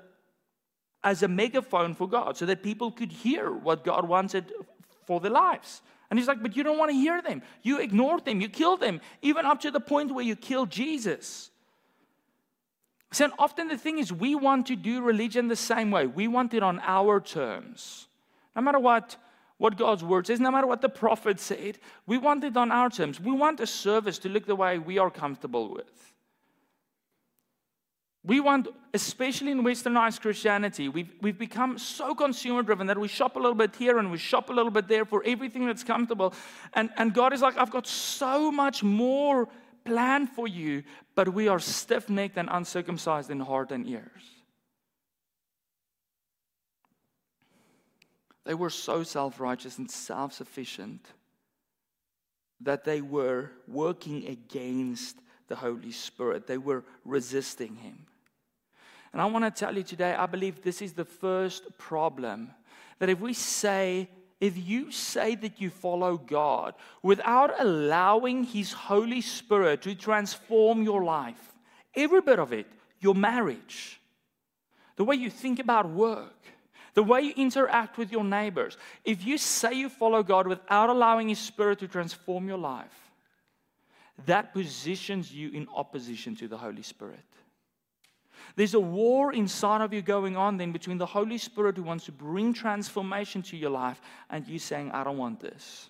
as 1.05 1.23
a 1.23 1.29
megaphone 1.29 1.95
for 1.95 2.09
God 2.09 2.37
so 2.37 2.47
that 2.47 2.63
people 2.63 2.91
could 2.91 3.13
hear 3.13 3.53
what 3.53 3.85
God 3.85 4.09
wanted 4.09 4.51
for 5.07 5.21
their 5.21 5.31
lives. 5.31 5.83
And 6.13 6.19
he's 6.19 6.29
like, 6.29 6.43
But 6.43 6.55
you 6.55 6.63
don't 6.63 6.77
want 6.77 6.91
to 6.91 6.95
hear 6.95 7.23
them. 7.23 7.41
You 7.63 7.81
ignored 7.81 8.27
them. 8.27 8.43
You 8.43 8.51
killed 8.51 8.81
them, 8.81 9.01
even 9.23 9.47
up 9.47 9.63
to 9.63 9.71
the 9.71 9.81
point 9.81 10.15
where 10.15 10.23
you 10.23 10.37
killed 10.37 10.69
Jesus. 10.69 11.51
So 13.13 13.31
often 13.39 13.69
the 13.69 13.79
thing 13.79 13.99
is, 13.99 14.13
we 14.13 14.35
want 14.35 14.67
to 14.67 14.77
do 14.77 15.01
religion 15.01 15.49
the 15.49 15.57
same 15.57 15.91
way. 15.91 16.07
We 16.07 16.29
want 16.29 16.53
it 16.53 16.63
on 16.63 16.81
our 16.81 17.19
terms. 17.19 18.09
No 18.55 18.61
matter 18.61 18.79
what, 18.79 19.17
what 19.57 19.79
God's 19.79 20.05
word 20.05 20.27
says, 20.27 20.39
no 20.39 20.51
matter 20.51 20.67
what 20.67 20.83
the 20.83 20.91
prophet 20.91 21.41
said, 21.41 21.79
we 22.07 22.19
want 22.19 22.45
it 22.45 22.59
on 22.59 22.71
our 22.71 22.91
terms. 22.91 23.19
We 23.19 23.33
want 23.33 23.61
a 23.61 23.67
service 23.67 24.19
to 24.19 24.29
look 24.29 24.45
the 24.45 24.55
way 24.55 24.79
we 24.79 24.99
are 24.99 25.11
comfortable 25.11 25.73
with. 25.73 26.12
We 28.25 28.39
want, 28.39 28.69
especially 28.95 29.51
in 29.51 29.63
westernized 29.63 30.21
Christianity, 30.21 30.89
we've, 30.89 31.13
we've 31.21 31.39
become 31.39 31.77
so 31.77 32.15
consumer 32.15 32.63
driven 32.63 32.87
that 32.87 32.99
we 32.99 33.09
shop 33.09 33.35
a 33.35 33.39
little 33.41 33.57
bit 33.57 33.75
here 33.75 33.99
and 33.99 34.13
we 34.13 34.19
shop 34.19 34.49
a 34.49 34.53
little 34.53 34.71
bit 34.71 34.87
there 34.87 35.05
for 35.05 35.25
everything 35.25 35.67
that's 35.67 35.83
comfortable. 35.83 36.33
And, 36.75 36.91
and 36.97 37.13
God 37.13 37.33
is 37.33 37.41
like, 37.41 37.57
I've 37.57 37.73
got 37.73 37.87
so 37.87 38.53
much 38.53 38.85
more 38.85 39.49
planned 39.85 40.31
for 40.31 40.47
you, 40.47 40.85
but 41.17 41.35
we 41.35 41.49
are 41.49 41.59
stiff 41.59 42.09
necked 42.09 42.39
and 42.39 42.49
uncircumcised 42.51 43.29
in 43.29 43.41
heart 43.41 43.73
and 43.73 43.89
ears. 43.89 44.23
They 48.45 48.55
were 48.55 48.71
so 48.71 49.03
self 49.03 49.41
righteous 49.41 49.79
and 49.79 49.91
self 49.91 50.33
sufficient 50.33 51.07
that 52.61 52.85
they 52.85 53.01
were 53.01 53.51
working 53.67 54.27
against 54.27 55.17
the 55.49 55.57
Holy 55.57 55.91
Spirit, 55.91 56.47
they 56.47 56.59
were 56.59 56.85
resisting 57.05 57.75
Him. 57.77 58.07
And 59.13 59.21
I 59.21 59.27
want 59.27 59.45
to 59.45 59.51
tell 59.51 59.77
you 59.77 59.83
today, 59.83 60.15
I 60.15 60.27
believe 60.27 60.63
this 60.63 60.81
is 60.81 60.95
the 60.95 61.05
first 61.05 61.77
problem. 61.77 62.51
That 62.99 63.11
if 63.11 63.21
we 63.21 63.35
say, 63.35 64.09
if 64.41 64.57
you 64.57 64.91
say 64.91 65.35
that 65.37 65.61
you 65.61 65.71
follow 65.71 66.17
God 66.17 66.75
without 67.03 67.61
allowing 67.61 68.45
His 68.45 68.73
Holy 68.73 69.21
Spirit 69.21 69.83
to 69.83 69.95
transform 69.95 70.83
your 70.83 71.05
life, 71.05 71.53
every 71.95 72.23
bit 72.23 72.39
of 72.39 72.53
it, 72.53 72.67
your 73.01 73.15
marriage, 73.15 74.01
the 74.97 75.05
way 75.05 75.17
you 75.17 75.31
think 75.31 75.59
about 75.59 75.91
work, 75.91 76.35
the 76.95 77.03
way 77.03 77.23
you 77.23 77.33
interact 77.37 77.99
with 77.99 78.13
your 78.13 78.25
neighbors, 78.25 78.77
if 79.05 79.25
you 79.25 79.39
say 79.39 79.73
you 79.75 79.89
follow 79.89 80.23
God 80.23 80.47
without 80.47 80.91
allowing 80.91 81.29
His 81.29 81.39
Spirit 81.39 81.79
to 81.81 81.89
transform 81.89 82.49
your 82.49 82.59
life, 82.59 83.11
that 84.27 84.53
positions 84.53 85.33
you 85.33 85.51
in 85.51 85.67
opposition 85.75 86.37
to 86.37 86.49
the 86.49 86.57
Holy 86.57 86.83
Spirit. 86.83 87.25
There's 88.57 88.75
a 88.75 88.81
war 88.81 89.33
inside 89.33 89.81
of 89.81 89.93
you 89.93 90.03
going 90.03 90.37
on 90.37 90.57
then 90.57 90.73
between 90.73 90.99
the 90.99 91.07
Holy 91.07 91.39
Spirit 91.39 91.77
who 91.77 91.83
wants 91.83 92.05
to 92.07 92.13
bring 92.13 92.53
transformation 92.53 93.43
to 93.43 93.57
your 93.57 93.71
life 93.71 94.01
and 94.31 94.47
you 94.47 94.59
saying, 94.59 94.91
I 94.93 95.05
don't 95.05 95.19
want 95.19 95.41
this. 95.41 95.89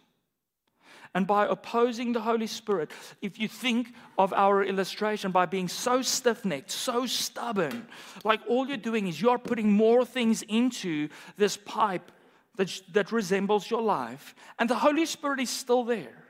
And 1.14 1.26
by 1.26 1.47
opposing 1.47 2.12
the 2.12 2.21
Holy 2.21 2.47
Spirit, 2.47 2.90
if 3.21 3.38
you 3.38 3.47
think 3.47 3.92
of 4.16 4.33
our 4.33 4.64
illustration, 4.64 5.31
by 5.31 5.45
being 5.45 5.69
so 5.69 6.00
stiff 6.00 6.45
necked, 6.45 6.71
so 6.71 7.04
stubborn, 7.04 7.87
like 8.25 8.40
all 8.49 8.66
you're 8.66 8.78
doing 8.78 9.07
is 9.07 9.21
you're 9.21 9.38
putting 9.38 9.71
more 9.71 10.07
things 10.07 10.42
into 10.42 11.09
this 11.37 11.57
pipe 11.57 12.11
that, 12.57 12.81
that 12.92 13.12
resembles 13.12 13.71
your 13.71 13.83
life, 13.83 14.35
and 14.59 14.71
the 14.71 14.75
Holy 14.75 15.04
Spirit 15.04 15.40
is 15.40 15.50
still 15.50 15.85
there. 15.85 16.25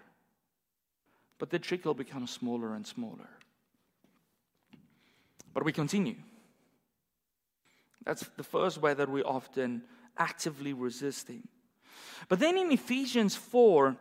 But 1.38 1.50
the 1.50 1.58
trickle 1.58 1.94
becomes 1.94 2.30
smaller 2.30 2.74
and 2.74 2.86
smaller. 2.86 3.28
But 5.54 5.64
we 5.64 5.72
continue. 5.72 6.16
That's 8.04 8.28
the 8.36 8.42
first 8.42 8.78
way 8.78 8.94
that 8.94 9.08
we 9.08 9.22
often 9.22 9.82
actively 10.18 10.72
resist 10.72 11.28
Him. 11.28 11.48
But 12.28 12.40
then 12.40 12.56
in 12.56 12.70
Ephesians 12.72 13.36
4, 13.36 13.96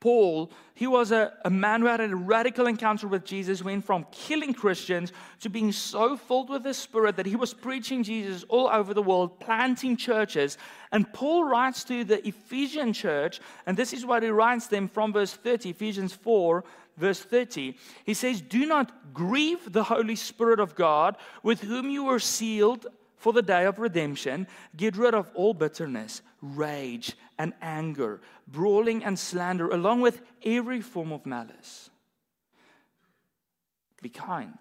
Paul, 0.00 0.50
he 0.74 0.86
was 0.86 1.12
a, 1.12 1.32
a, 1.44 1.50
man 1.50 1.82
who 1.82 1.86
had 1.86 2.00
a 2.00 2.14
radical 2.14 2.66
encounter 2.66 3.06
with 3.06 3.24
Jesus, 3.24 3.62
went 3.62 3.84
from 3.84 4.06
killing 4.10 4.54
Christians 4.54 5.12
to 5.40 5.50
being 5.50 5.72
so 5.72 6.16
filled 6.16 6.48
with 6.48 6.62
the 6.62 6.74
Spirit 6.74 7.16
that 7.16 7.26
he 7.26 7.36
was 7.36 7.52
preaching 7.52 8.02
Jesus 8.02 8.44
all 8.48 8.68
over 8.68 8.94
the 8.94 9.02
world, 9.02 9.38
planting 9.40 9.96
churches. 9.96 10.56
And 10.90 11.12
Paul 11.12 11.44
writes 11.44 11.84
to 11.84 12.04
the 12.04 12.26
Ephesian 12.26 12.92
church, 12.92 13.40
and 13.66 13.76
this 13.76 13.92
is 13.92 14.06
what 14.06 14.22
he 14.22 14.30
writes 14.30 14.68
them 14.68 14.88
from 14.88 15.12
verse 15.12 15.34
30, 15.34 15.70
Ephesians 15.70 16.14
4, 16.14 16.64
verse 16.96 17.20
30, 17.20 17.76
he 18.04 18.14
says, 18.14 18.40
Do 18.40 18.66
not 18.66 19.14
grieve 19.14 19.72
the 19.72 19.84
Holy 19.84 20.16
Spirit 20.16 20.60
of 20.60 20.74
God, 20.74 21.16
with 21.42 21.60
whom 21.60 21.90
you 21.90 22.04
were 22.04 22.18
sealed 22.18 22.86
for 23.16 23.32
the 23.32 23.42
day 23.42 23.64
of 23.64 23.78
redemption. 23.78 24.46
Get 24.76 24.96
rid 24.96 25.14
of 25.14 25.30
all 25.34 25.54
bitterness, 25.54 26.22
rage, 26.40 27.16
and 27.38 27.52
anger, 27.60 28.20
brawling 28.46 29.04
and 29.04 29.18
slander, 29.18 29.68
along 29.70 30.00
with 30.00 30.20
every 30.44 30.80
form 30.80 31.12
of 31.12 31.26
malice. 31.26 31.90
Be 34.02 34.08
kind 34.08 34.58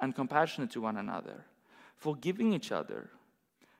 and 0.00 0.14
compassionate 0.14 0.70
to 0.72 0.80
one 0.80 0.96
another, 0.96 1.44
forgiving 1.96 2.52
each 2.52 2.72
other, 2.72 3.10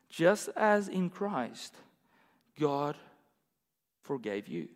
just 0.08 0.48
as 0.56 0.88
in 0.88 1.10
Christ 1.10 1.74
God 2.58 2.96
forgave 4.02 4.48
you. 4.48 4.68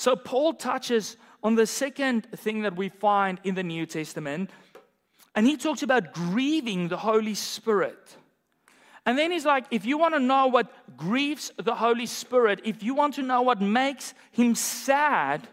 So, 0.00 0.16
Paul 0.16 0.54
touches 0.54 1.18
on 1.42 1.56
the 1.56 1.66
second 1.66 2.24
thing 2.34 2.62
that 2.62 2.74
we 2.74 2.88
find 2.88 3.38
in 3.44 3.54
the 3.54 3.62
New 3.62 3.84
Testament, 3.84 4.48
and 5.34 5.46
he 5.46 5.58
talks 5.58 5.82
about 5.82 6.14
grieving 6.14 6.88
the 6.88 6.96
Holy 6.96 7.34
Spirit. 7.34 8.16
And 9.04 9.18
then 9.18 9.30
he's 9.30 9.44
like, 9.44 9.66
if 9.70 9.84
you 9.84 9.98
want 9.98 10.14
to 10.14 10.18
know 10.18 10.46
what 10.46 10.72
grieves 10.96 11.52
the 11.62 11.74
Holy 11.74 12.06
Spirit, 12.06 12.62
if 12.64 12.82
you 12.82 12.94
want 12.94 13.12
to 13.16 13.22
know 13.22 13.42
what 13.42 13.60
makes 13.60 14.14
him 14.32 14.54
sad, 14.54 15.46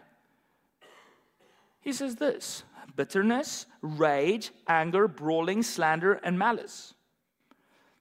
he 1.82 1.92
says 1.92 2.16
this 2.16 2.62
bitterness, 2.96 3.66
rage, 3.82 4.50
anger, 4.66 5.08
brawling, 5.08 5.62
slander, 5.62 6.14
and 6.24 6.38
malice. 6.38 6.94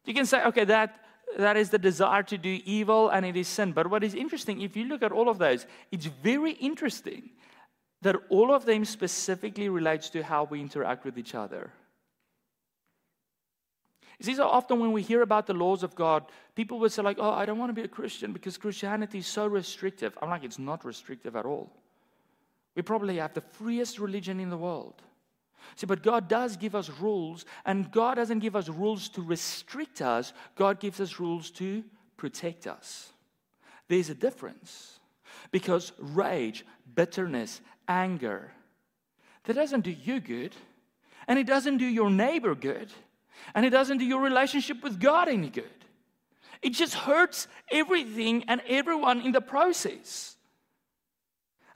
You 0.06 0.14
can 0.14 0.26
say, 0.26 0.42
okay, 0.46 0.64
that 0.64 1.07
that 1.38 1.58
is 1.58 1.70
the 1.70 1.78
desire 1.78 2.24
to 2.24 2.38
do 2.38 2.60
evil 2.66 3.10
and 3.10 3.26
it 3.26 3.36
is 3.36 3.48
sin. 3.48 3.72
But 3.72 3.90
what 3.90 4.04
is 4.04 4.16
interesting, 4.16 4.62
if 4.62 4.76
you 4.78 4.86
look 4.86 5.04
at 5.04 5.12
all 5.12 5.30
of 5.30 5.38
those, 5.38 5.66
it's 5.92 6.06
very 6.06 6.54
interesting 6.54 7.32
that 8.02 8.16
all 8.30 8.54
of 8.54 8.66
them 8.66 8.86
specifically 8.86 9.70
relates 9.70 10.10
to 10.12 10.24
how 10.24 10.46
we 10.46 10.62
interact 10.62 11.04
with 11.04 11.18
each 11.18 11.36
other. 11.36 11.72
See, 14.22 14.34
so 14.34 14.48
often 14.48 14.80
when 14.80 14.94
we 14.94 15.04
hear 15.04 15.22
about 15.22 15.46
the 15.46 15.54
laws 15.54 15.84
of 15.84 15.94
God, 15.94 16.26
people 16.56 16.80
would 16.80 16.92
say, 16.92 17.04
like, 17.04 17.18
oh, 17.20 17.32
I 17.32 17.46
don't 17.46 17.60
want 17.60 17.70
to 17.70 17.74
be 17.74 17.84
a 17.84 17.88
Christian 17.88 18.34
because 18.34 18.58
Christianity 18.58 19.20
is 19.20 19.28
so 19.28 19.46
restrictive. 19.46 20.18
I'm 20.22 20.30
like, 20.30 20.44
it's 20.44 20.58
not 20.58 20.86
restrictive 20.86 21.36
at 21.36 21.46
all. 21.46 21.72
We 22.76 22.82
probably 22.82 23.18
have 23.18 23.34
the 23.34 23.42
freest 23.42 24.00
religion 24.00 24.40
in 24.40 24.50
the 24.50 24.58
world. 24.58 25.02
See, 25.76 25.86
but 25.86 26.04
God 26.04 26.28
does 26.28 26.58
give 26.58 26.76
us 26.76 26.90
rules, 26.90 27.46
and 27.66 27.92
God 27.92 28.16
doesn't 28.16 28.40
give 28.40 28.56
us 28.56 28.70
rules 28.70 29.10
to 29.10 29.22
restrict 29.22 30.02
us, 30.02 30.34
God 30.56 30.80
gives 30.80 31.00
us 31.00 31.20
rules 31.20 31.52
to 31.52 31.84
protect 32.16 32.68
us. 32.68 33.12
There's 33.88 34.10
a 34.10 34.16
difference 34.16 35.00
because 35.52 35.92
rage, 36.00 36.66
bitterness, 36.96 37.62
anger, 37.88 38.52
that 39.44 39.54
doesn't 39.54 39.82
do 39.82 39.92
you 39.92 40.20
good, 40.20 40.56
and 41.28 41.38
it 41.38 41.48
doesn't 41.48 41.78
do 41.78 41.86
your 41.86 42.10
neighbor 42.10 42.56
good, 42.56 42.92
and 43.54 43.66
it 43.66 43.70
doesn't 43.70 43.98
do 43.98 44.06
your 44.06 44.22
relationship 44.22 44.84
with 44.84 45.00
God 45.00 45.30
any 45.30 45.50
good. 45.50 45.66
It 46.62 46.72
just 46.72 46.96
hurts 46.96 47.48
everything 47.72 48.46
and 48.48 48.62
everyone 48.68 49.22
in 49.22 49.32
the 49.32 49.42
process. 49.42 50.37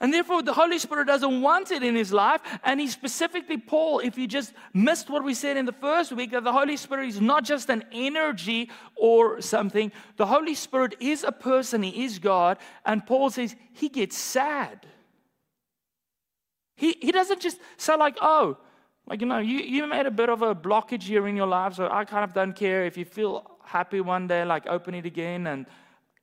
And 0.01 0.11
therefore, 0.11 0.41
the 0.41 0.51
Holy 0.51 0.79
Spirit 0.79 1.05
doesn't 1.05 1.41
want 1.41 1.69
it 1.69 1.83
in 1.83 1.95
his 1.95 2.11
life. 2.11 2.41
And 2.63 2.79
he 2.79 2.87
specifically, 2.87 3.57
Paul, 3.57 3.99
if 3.99 4.17
you 4.17 4.25
just 4.25 4.51
missed 4.73 5.11
what 5.11 5.23
we 5.23 5.35
said 5.35 5.57
in 5.57 5.67
the 5.67 5.71
first 5.71 6.11
week, 6.11 6.31
that 6.31 6.43
the 6.43 6.51
Holy 6.51 6.75
Spirit 6.75 7.07
is 7.07 7.21
not 7.21 7.45
just 7.45 7.69
an 7.69 7.85
energy 7.93 8.71
or 8.95 9.41
something. 9.41 9.91
The 10.17 10.25
Holy 10.25 10.55
Spirit 10.55 10.95
is 10.99 11.23
a 11.23 11.31
person, 11.31 11.83
he 11.83 12.03
is 12.03 12.17
God. 12.17 12.57
And 12.83 13.05
Paul 13.05 13.29
says 13.29 13.55
he 13.73 13.89
gets 13.89 14.17
sad. 14.17 14.87
He, 16.75 16.97
he 16.99 17.11
doesn't 17.11 17.39
just 17.39 17.59
say, 17.77 17.95
like, 17.95 18.17
oh, 18.21 18.57
like, 19.05 19.21
you 19.21 19.27
know, 19.27 19.37
you, 19.37 19.59
you 19.59 19.85
made 19.85 20.07
a 20.07 20.11
bit 20.11 20.29
of 20.29 20.41
a 20.41 20.55
blockage 20.55 21.03
here 21.03 21.27
in 21.27 21.35
your 21.35 21.45
life, 21.45 21.75
so 21.75 21.87
I 21.91 22.05
kind 22.05 22.23
of 22.23 22.33
don't 22.33 22.53
care. 22.55 22.85
If 22.85 22.97
you 22.97 23.05
feel 23.05 23.45
happy 23.63 24.01
one 24.01 24.25
day, 24.25 24.45
like, 24.45 24.65
open 24.65 24.95
it 24.95 25.05
again. 25.05 25.45
And 25.45 25.67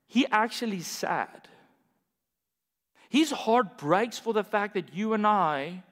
he 0.08 0.26
actually 0.26 0.80
sad. 0.80 1.48
His 3.08 3.30
heart 3.30 3.78
breaks 3.78 4.18
for 4.18 4.32
the 4.32 4.44
fact 4.44 4.74
that 4.74 4.94
you 4.94 5.14
and 5.14 5.26
I 5.26 5.82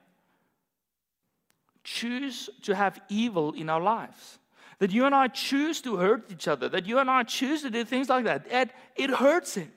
choose 1.83 2.49
to 2.63 2.75
have 2.75 2.99
evil 3.09 3.53
in 3.53 3.69
our 3.69 3.81
lives. 3.81 4.39
That 4.79 4.91
you 4.91 5.05
and 5.05 5.15
I 5.15 5.27
choose 5.27 5.81
to 5.81 5.95
hurt 5.95 6.31
each 6.31 6.47
other. 6.47 6.69
That 6.69 6.85
you 6.85 6.99
and 6.99 7.09
I 7.09 7.23
choose 7.23 7.63
to 7.63 7.71
do 7.71 7.83
things 7.83 8.09
like 8.09 8.25
that. 8.25 8.45
And 8.51 8.69
it 8.95 9.09
hurts 9.09 9.55
him. 9.55 9.71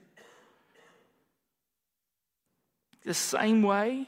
The 3.04 3.14
same 3.14 3.62
way 3.62 4.06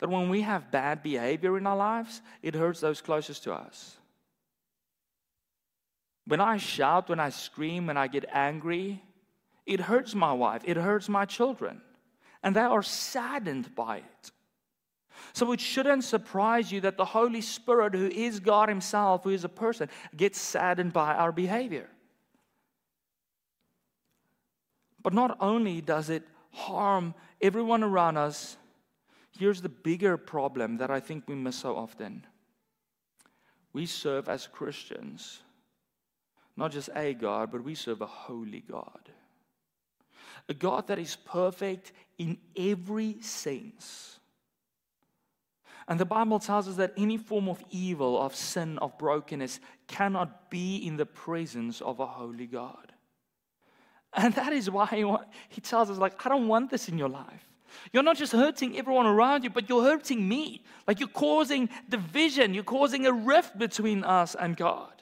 that 0.00 0.10
when 0.10 0.28
we 0.28 0.42
have 0.42 0.70
bad 0.70 1.02
behavior 1.02 1.56
in 1.56 1.66
our 1.66 1.76
lives, 1.76 2.20
it 2.42 2.54
hurts 2.54 2.80
those 2.80 3.00
closest 3.00 3.44
to 3.44 3.54
us. 3.54 3.96
When 6.26 6.42
I 6.42 6.58
shout, 6.58 7.08
when 7.08 7.20
I 7.20 7.30
scream, 7.30 7.86
when 7.86 7.96
I 7.96 8.06
get 8.06 8.26
angry, 8.30 9.02
it 9.64 9.80
hurts 9.80 10.14
my 10.14 10.34
wife, 10.34 10.60
it 10.66 10.76
hurts 10.76 11.08
my 11.08 11.24
children 11.24 11.80
and 12.42 12.54
they 12.54 12.60
are 12.60 12.82
saddened 12.82 13.74
by 13.74 13.98
it. 13.98 14.30
So 15.32 15.52
it 15.52 15.60
shouldn't 15.60 16.04
surprise 16.04 16.70
you 16.72 16.80
that 16.82 16.96
the 16.96 17.04
Holy 17.04 17.40
Spirit, 17.40 17.94
who 17.94 18.06
is 18.06 18.40
God 18.40 18.68
Himself, 18.68 19.24
who 19.24 19.30
is 19.30 19.44
a 19.44 19.48
person, 19.48 19.88
gets 20.16 20.40
saddened 20.40 20.92
by 20.92 21.14
our 21.14 21.32
behavior. 21.32 21.88
But 25.02 25.14
not 25.14 25.36
only 25.40 25.80
does 25.80 26.10
it 26.10 26.22
harm 26.52 27.14
everyone 27.40 27.82
around 27.82 28.16
us, 28.16 28.56
here's 29.38 29.60
the 29.60 29.68
bigger 29.68 30.16
problem 30.16 30.78
that 30.78 30.90
I 30.90 31.00
think 31.00 31.24
we 31.26 31.34
miss 31.34 31.56
so 31.56 31.76
often. 31.76 32.26
We 33.72 33.86
serve 33.86 34.28
as 34.28 34.46
Christians 34.46 35.40
not 36.58 36.72
just 36.72 36.90
a 36.96 37.14
God, 37.14 37.52
but 37.52 37.62
we 37.62 37.76
serve 37.76 38.00
a 38.00 38.06
holy 38.06 38.64
God 38.68 39.10
a 40.48 40.54
God 40.54 40.86
that 40.88 40.98
is 40.98 41.16
perfect 41.16 41.92
in 42.18 42.38
every 42.56 43.20
sense. 43.20 44.18
And 45.86 45.98
the 45.98 46.04
Bible 46.04 46.38
tells 46.38 46.68
us 46.68 46.76
that 46.76 46.92
any 46.96 47.16
form 47.16 47.48
of 47.48 47.62
evil, 47.70 48.20
of 48.20 48.34
sin, 48.34 48.78
of 48.78 48.96
brokenness 48.98 49.60
cannot 49.86 50.50
be 50.50 50.76
in 50.76 50.96
the 50.96 51.06
presence 51.06 51.80
of 51.80 51.98
a 51.98 52.06
holy 52.06 52.46
God. 52.46 52.92
And 54.12 54.34
that 54.34 54.52
is 54.52 54.70
why 54.70 54.86
he, 55.48 55.60
tells 55.60 55.90
us, 55.90 55.98
like, 55.98 56.24
I 56.24 56.28
don't 56.28 56.48
want 56.48 56.70
this 56.70 56.88
in 56.88 56.98
your 56.98 57.08
life. 57.08 57.48
You're 57.92 58.02
not 58.02 58.16
just 58.16 58.32
hurting 58.32 58.78
everyone 58.78 59.06
around 59.06 59.44
you, 59.44 59.50
but 59.50 59.68
you're 59.68 59.82
hurting 59.82 60.26
me. 60.26 60.62
Like 60.86 61.00
you're 61.00 61.08
causing 61.08 61.68
division, 61.88 62.54
you're 62.54 62.64
causing 62.64 63.06
a 63.06 63.12
rift 63.12 63.58
between 63.58 64.04
us 64.04 64.34
and 64.34 64.56
God. 64.56 64.97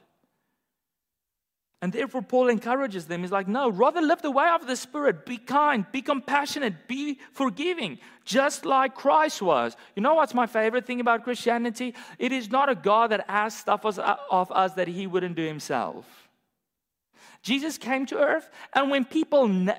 And 1.87 1.93
therefore, 1.93 2.23
Paul 2.23 2.49
encourages 2.49 3.07
them. 3.07 3.21
He's 3.21 3.31
like, 3.31 3.47
no, 3.47 3.71
rather 3.71 4.03
live 4.03 4.21
the 4.21 4.33
way 4.33 4.49
of 4.49 4.67
the 4.67 4.75
Spirit. 4.75 5.25
Be 5.25 5.39
kind, 5.39 5.87
be 5.93 6.03
compassionate, 6.03 6.89
be 6.89 7.21
forgiving, 7.31 8.01
just 8.25 8.65
like 8.65 8.97
Christ 8.97 9.41
was. 9.41 9.77
You 9.95 10.03
know 10.03 10.15
what's 10.15 10.35
my 10.35 10.49
favorite 10.49 10.85
thing 10.85 10.99
about 10.99 11.23
Christianity? 11.23 11.95
It 12.19 12.33
is 12.33 12.51
not 12.51 12.69
a 12.69 12.75
God 12.75 13.13
that 13.13 13.25
asks 13.29 13.61
stuff 13.61 13.85
of 13.85 14.51
us 14.51 14.73
that 14.73 14.89
he 14.89 15.07
wouldn't 15.07 15.37
do 15.37 15.47
himself. 15.47 16.29
Jesus 17.43 17.79
came 17.79 18.05
to 18.07 18.19
earth, 18.19 18.51
and 18.73 18.91
when 18.91 19.05
people 19.05 19.47
na- 19.47 19.79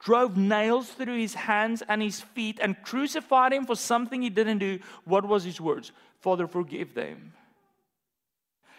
drove 0.00 0.38
nails 0.38 0.88
through 0.88 1.18
his 1.18 1.34
hands 1.34 1.82
and 1.86 2.00
his 2.00 2.22
feet 2.22 2.58
and 2.62 2.82
crucified 2.82 3.52
him 3.52 3.66
for 3.66 3.76
something 3.76 4.22
he 4.22 4.30
didn't 4.30 4.56
do, 4.56 4.78
what 5.04 5.28
was 5.28 5.44
his 5.44 5.60
words? 5.60 5.92
Father, 6.18 6.46
forgive 6.46 6.94
them. 6.94 7.34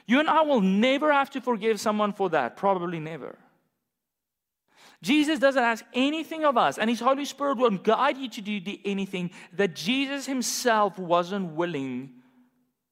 You 0.08 0.22
and 0.22 0.30
I 0.30 0.42
will 0.42 0.62
never 0.62 1.12
have 1.12 1.30
to 1.32 1.42
forgive 1.42 1.80
someone 1.80 2.14
for 2.14 2.30
that, 2.30 2.56
probably 2.56 3.00
never. 3.00 3.38
Jesus 5.04 5.38
doesn't 5.38 5.62
ask 5.62 5.86
anything 5.94 6.44
of 6.44 6.58
us, 6.58 6.78
and 6.78 6.90
His 6.90 7.02
Holy 7.02 7.26
Spirit 7.26 7.58
won't 7.58 7.84
guide 7.84 8.18
you 8.18 8.30
to 8.30 8.42
do 8.42 8.78
anything 8.84 9.32
that 9.54 9.76
Jesus 9.76 10.26
Himself 10.26 10.98
wasn't 10.98 11.54
willing 11.54 12.14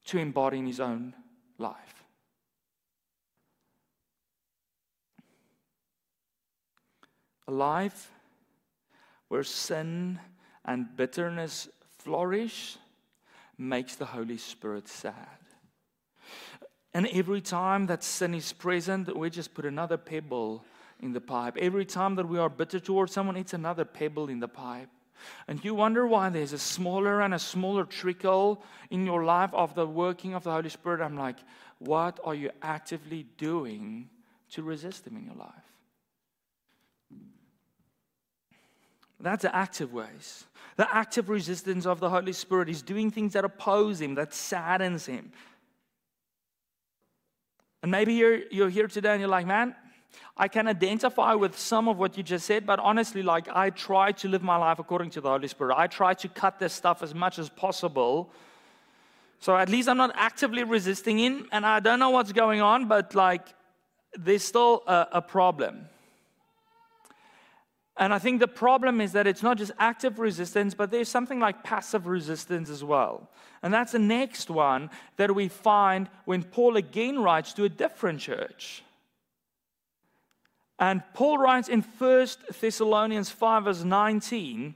to 0.05 0.19
embody 0.19 0.59
in 0.59 0.67
His 0.67 0.79
own 0.79 1.13
life. 1.57 2.03
A 7.47 7.51
life 7.51 8.11
where 9.29 9.43
sin 9.43 10.19
and 10.65 10.95
bitterness 10.95 11.69
flourish 11.99 12.77
makes 13.57 13.95
the 13.95 14.05
Holy 14.05 14.37
Spirit 14.37 14.87
sad. 14.87 15.44
And 16.95 17.07
every 17.07 17.41
time 17.41 17.87
that 17.87 18.05
sin 18.05 18.33
is 18.33 18.53
present, 18.53 19.13
we 19.17 19.29
just 19.29 19.53
put 19.53 19.65
another 19.65 19.97
pebble 19.97 20.63
in 21.01 21.11
the 21.11 21.19
pipe. 21.19 21.57
Every 21.57 21.83
time 21.83 22.15
that 22.15 22.25
we 22.25 22.39
are 22.39 22.47
bitter 22.47 22.79
towards 22.79 23.11
someone, 23.11 23.35
it's 23.35 23.53
another 23.53 23.83
pebble 23.83 24.29
in 24.29 24.39
the 24.39 24.47
pipe. 24.47 24.87
And 25.49 25.61
you 25.65 25.75
wonder 25.75 26.07
why 26.07 26.29
there's 26.29 26.53
a 26.53 26.57
smaller 26.57 27.19
and 27.19 27.33
a 27.33 27.39
smaller 27.39 27.83
trickle 27.83 28.63
in 28.91 29.05
your 29.05 29.25
life 29.25 29.53
of 29.53 29.75
the 29.75 29.85
working 29.85 30.35
of 30.35 30.45
the 30.45 30.53
Holy 30.53 30.69
Spirit. 30.69 31.01
I'm 31.01 31.17
like, 31.17 31.35
what 31.79 32.17
are 32.23 32.33
you 32.33 32.49
actively 32.61 33.25
doing 33.37 34.09
to 34.51 34.63
resist 34.63 35.05
Him 35.05 35.17
in 35.17 35.25
your 35.25 35.35
life? 35.35 35.51
That's 39.19 39.41
the 39.41 39.53
active 39.53 39.91
ways. 39.91 40.45
The 40.77 40.95
active 40.95 41.27
resistance 41.27 41.85
of 41.85 41.99
the 41.99 42.09
Holy 42.09 42.31
Spirit 42.31 42.69
is 42.69 42.81
doing 42.81 43.11
things 43.11 43.33
that 43.33 43.43
oppose 43.43 43.99
Him, 43.99 44.15
that 44.15 44.33
saddens 44.33 45.07
Him, 45.07 45.33
and 47.81 47.91
maybe 47.91 48.13
you're, 48.13 48.39
you're 48.51 48.69
here 48.69 48.87
today 48.87 49.11
and 49.11 49.19
you're 49.19 49.29
like, 49.29 49.45
man, 49.45 49.75
I 50.37 50.47
can 50.47 50.67
identify 50.67 51.33
with 51.33 51.57
some 51.57 51.87
of 51.87 51.97
what 51.97 52.17
you 52.17 52.23
just 52.23 52.45
said, 52.45 52.65
but 52.65 52.79
honestly, 52.79 53.21
like, 53.21 53.47
I 53.47 53.69
try 53.69 54.11
to 54.13 54.27
live 54.27 54.43
my 54.43 54.57
life 54.57 54.79
according 54.79 55.11
to 55.11 55.21
the 55.21 55.29
Holy 55.29 55.47
Spirit. 55.47 55.75
I 55.77 55.87
try 55.87 56.13
to 56.15 56.27
cut 56.27 56.59
this 56.59 56.73
stuff 56.73 57.01
as 57.01 57.13
much 57.13 57.39
as 57.39 57.47
possible. 57.49 58.29
So 59.39 59.55
at 59.55 59.69
least 59.69 59.87
I'm 59.87 59.97
not 59.97 60.11
actively 60.15 60.63
resisting 60.63 61.19
Him, 61.19 61.47
and 61.51 61.65
I 61.65 61.79
don't 61.79 61.99
know 61.99 62.09
what's 62.09 62.33
going 62.33 62.61
on, 62.61 62.87
but 62.87 63.15
like, 63.15 63.47
there's 64.17 64.43
still 64.43 64.83
a, 64.87 65.07
a 65.13 65.21
problem. 65.21 65.87
And 67.97 68.13
I 68.13 68.19
think 68.19 68.39
the 68.39 68.47
problem 68.47 68.99
is 68.99 69.13
that 69.13 69.25
it's 69.25 69.43
not 69.43 69.57
just 69.57 69.71
active 69.79 70.19
resistance, 70.19 70.73
but 70.73 70.91
there's 70.91 71.07
something 71.07 71.39
like 71.39 71.63
passive 71.63 72.07
resistance 72.07 72.69
as 72.69 72.83
well. 72.83 73.29
And 73.63 73.73
that's 73.73 73.93
the 73.93 73.99
next 73.99 74.49
one 74.49 74.89
that 75.15 75.33
we 75.33 75.47
find 75.47 76.09
when 76.25 76.43
Paul 76.43 76.75
again 76.75 77.19
writes 77.19 77.53
to 77.53 77.63
a 77.63 77.69
different 77.69 78.19
church. 78.19 78.83
And 80.77 81.01
Paul 81.13 81.37
writes 81.37 81.69
in 81.69 81.81
1 81.81 82.27
Thessalonians 82.59 83.29
5, 83.29 83.63
verse 83.63 83.83
19, 83.83 84.75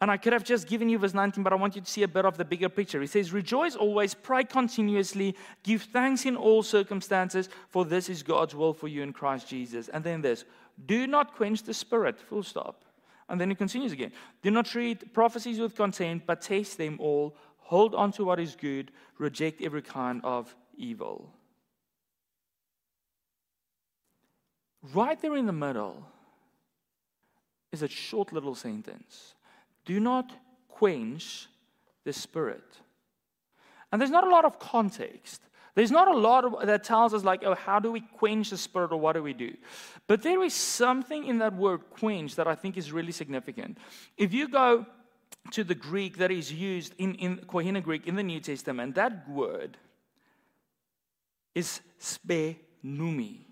And 0.00 0.10
I 0.10 0.16
could 0.16 0.32
have 0.32 0.44
just 0.44 0.66
given 0.66 0.88
you 0.88 0.98
verse 0.98 1.12
19, 1.12 1.44
but 1.44 1.52
I 1.52 1.56
want 1.56 1.76
you 1.76 1.82
to 1.82 1.90
see 1.90 2.04
a 2.04 2.08
bit 2.08 2.24
of 2.24 2.38
the 2.38 2.44
bigger 2.46 2.70
picture. 2.70 3.02
He 3.02 3.06
says, 3.06 3.34
Rejoice 3.34 3.76
always, 3.76 4.14
pray 4.14 4.44
continuously, 4.44 5.36
give 5.62 5.82
thanks 5.82 6.24
in 6.24 6.36
all 6.36 6.62
circumstances, 6.62 7.50
for 7.68 7.84
this 7.84 8.08
is 8.08 8.22
God's 8.22 8.54
will 8.54 8.72
for 8.72 8.88
you 8.88 9.02
in 9.02 9.12
Christ 9.12 9.46
Jesus. 9.46 9.90
And 9.90 10.02
then 10.02 10.22
this 10.22 10.46
do 10.86 11.06
not 11.06 11.34
quench 11.34 11.62
the 11.62 11.74
spirit, 11.74 12.20
full 12.20 12.42
stop. 12.42 12.84
And 13.28 13.40
then 13.40 13.50
he 13.50 13.54
continues 13.54 13.92
again 13.92 14.12
Do 14.42 14.50
not 14.50 14.66
treat 14.66 15.12
prophecies 15.12 15.58
with 15.58 15.74
contempt, 15.74 16.26
but 16.26 16.40
test 16.40 16.78
them 16.78 16.98
all. 17.00 17.36
Hold 17.58 17.94
on 17.94 18.12
to 18.12 18.24
what 18.24 18.40
is 18.40 18.56
good, 18.56 18.90
reject 19.18 19.60
every 19.60 19.82
kind 19.82 20.22
of 20.24 20.54
evil. 20.76 21.32
Right 24.94 25.20
there 25.20 25.36
in 25.36 25.46
the 25.46 25.52
middle 25.52 26.06
is 27.72 27.82
a 27.82 27.88
short 27.88 28.32
little 28.32 28.54
sentence 28.54 29.34
do 29.88 29.98
not 29.98 30.30
quench 30.68 31.48
the 32.04 32.12
spirit. 32.12 32.76
And 33.90 33.98
there's 33.98 34.10
not 34.10 34.26
a 34.26 34.30
lot 34.30 34.44
of 34.44 34.58
context. 34.58 35.40
There's 35.78 35.92
not 35.92 36.08
a 36.08 36.16
lot 36.16 36.66
that 36.66 36.82
tells 36.82 37.14
us, 37.14 37.22
like, 37.22 37.44
oh, 37.44 37.54
how 37.54 37.78
do 37.78 37.92
we 37.92 38.00
quench 38.00 38.50
the 38.50 38.56
spirit 38.56 38.90
or 38.90 38.96
what 38.96 39.12
do 39.12 39.22
we 39.22 39.32
do? 39.32 39.56
But 40.08 40.22
there 40.22 40.42
is 40.42 40.52
something 40.52 41.24
in 41.24 41.38
that 41.38 41.54
word 41.54 41.88
quench 41.90 42.34
that 42.34 42.48
I 42.48 42.56
think 42.56 42.76
is 42.76 42.90
really 42.90 43.12
significant. 43.12 43.78
If 44.16 44.34
you 44.34 44.48
go 44.48 44.86
to 45.52 45.62
the 45.62 45.76
Greek 45.76 46.16
that 46.16 46.32
is 46.32 46.52
used 46.52 46.94
in, 46.98 47.14
in 47.14 47.36
Koine 47.46 47.80
Greek 47.80 48.08
in 48.08 48.16
the 48.16 48.24
New 48.24 48.40
Testament, 48.40 48.96
that 48.96 49.30
word 49.30 49.76
is 51.54 51.80
sbennumi. 52.00 53.44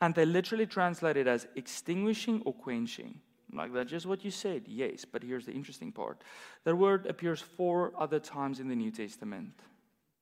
And 0.00 0.14
they 0.14 0.24
literally 0.24 0.64
translate 0.64 1.18
it 1.18 1.26
as 1.26 1.46
extinguishing 1.54 2.40
or 2.46 2.54
quenching. 2.54 3.20
Like 3.52 3.74
that's 3.74 3.90
just 3.90 4.06
what 4.06 4.24
you 4.24 4.30
said, 4.30 4.62
yes. 4.66 5.04
But 5.04 5.22
here's 5.22 5.44
the 5.44 5.52
interesting 5.52 5.92
part 5.92 6.22
That 6.64 6.76
word 6.76 7.04
appears 7.04 7.42
four 7.42 7.92
other 7.98 8.20
times 8.20 8.58
in 8.58 8.68
the 8.68 8.74
New 8.74 8.90
Testament. 8.90 9.52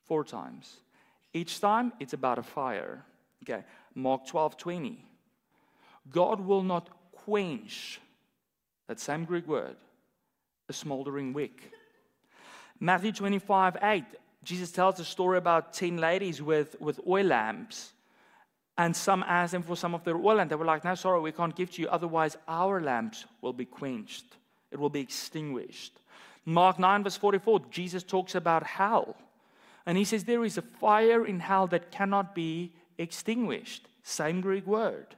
Four 0.03 0.25
times. 0.25 0.79
Each 1.33 1.61
time 1.61 1.93
it's 2.01 2.13
about 2.13 2.39
a 2.39 2.43
fire. 2.43 3.05
Okay, 3.43 3.65
Mark 3.95 4.27
12 4.27 4.57
20. 4.57 5.05
God 6.11 6.41
will 6.41 6.63
not 6.63 6.89
quench, 7.13 8.01
that 8.87 8.99
same 8.99 9.25
Greek 9.25 9.47
word, 9.47 9.77
a 10.69 10.73
smoldering 10.73 11.33
wick. 11.33 11.73
Matthew 12.81 13.13
25 13.13 13.77
8, 13.83 14.05
Jesus 14.45 14.71
tells 14.71 15.01
a 15.01 15.05
story 15.05 15.39
about 15.39 15.73
10 15.73 15.99
ladies 15.99 16.41
with, 16.41 16.81
with 16.81 17.01
oil 17.07 17.27
lamps 17.27 17.93
and 18.79 18.95
some 18.95 19.25
asked 19.27 19.53
them 19.53 19.65
for 19.65 19.77
some 19.77 19.93
of 19.93 20.05
their 20.05 20.17
oil, 20.17 20.39
and 20.39 20.49
they 20.49 20.55
were 20.55 20.65
like, 20.65 20.85
No, 20.85 20.95
sorry, 20.95 21.21
we 21.21 21.33
can't 21.33 21.55
give 21.55 21.71
to 21.73 21.83
you. 21.83 21.89
Otherwise, 21.89 22.37
our 22.47 22.81
lamps 22.81 23.27
will 23.43 23.53
be 23.53 23.67
quenched, 23.67 24.25
it 24.71 24.79
will 24.79 24.89
be 24.89 25.01
extinguished. 25.01 26.01
Mark 26.45 26.79
9, 26.79 27.05
verse 27.05 27.17
44, 27.17 27.61
Jesus 27.71 28.03
talks 28.03 28.35
about 28.35 28.63
hell. 28.63 29.17
And 29.89 29.99
he 29.99 30.05
says, 30.05 30.23
There 30.23 30.45
is 30.45 30.57
a 30.57 30.63
fire 30.63 31.27
in 31.27 31.41
hell 31.41 31.67
that 31.69 31.91
cannot 31.91 32.37
be 32.37 32.75
extinguished. 32.97 33.89
Same 34.05 34.41
Greek 34.41 34.67
word. 34.67 35.17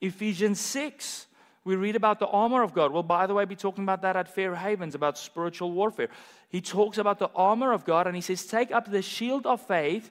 Ephesians 0.00 0.60
6, 0.60 1.26
we 1.64 1.76
read 1.76 1.94
about 1.94 2.18
the 2.18 2.26
armor 2.26 2.62
of 2.62 2.74
God. 2.74 2.90
Well, 2.90 3.04
by 3.04 3.28
the 3.28 3.34
way, 3.34 3.44
be 3.44 3.54
talking 3.54 3.84
about 3.84 4.02
that 4.02 4.16
at 4.16 4.34
Fair 4.34 4.56
Havens, 4.56 4.94
about 4.94 5.16
spiritual 5.16 5.70
warfare. 5.70 6.08
He 6.48 6.60
talks 6.60 6.98
about 6.98 7.18
the 7.20 7.30
armor 7.36 7.72
of 7.72 7.84
God, 7.84 8.08
and 8.08 8.16
he 8.16 8.22
says, 8.22 8.44
Take 8.44 8.72
up 8.72 8.90
the 8.90 9.02
shield 9.02 9.46
of 9.46 9.60
faith 9.60 10.10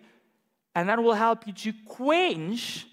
and 0.76 0.90
that 0.90 1.02
will 1.02 1.14
help 1.14 1.48
you 1.48 1.54
to 1.54 1.74
quench 1.88 2.86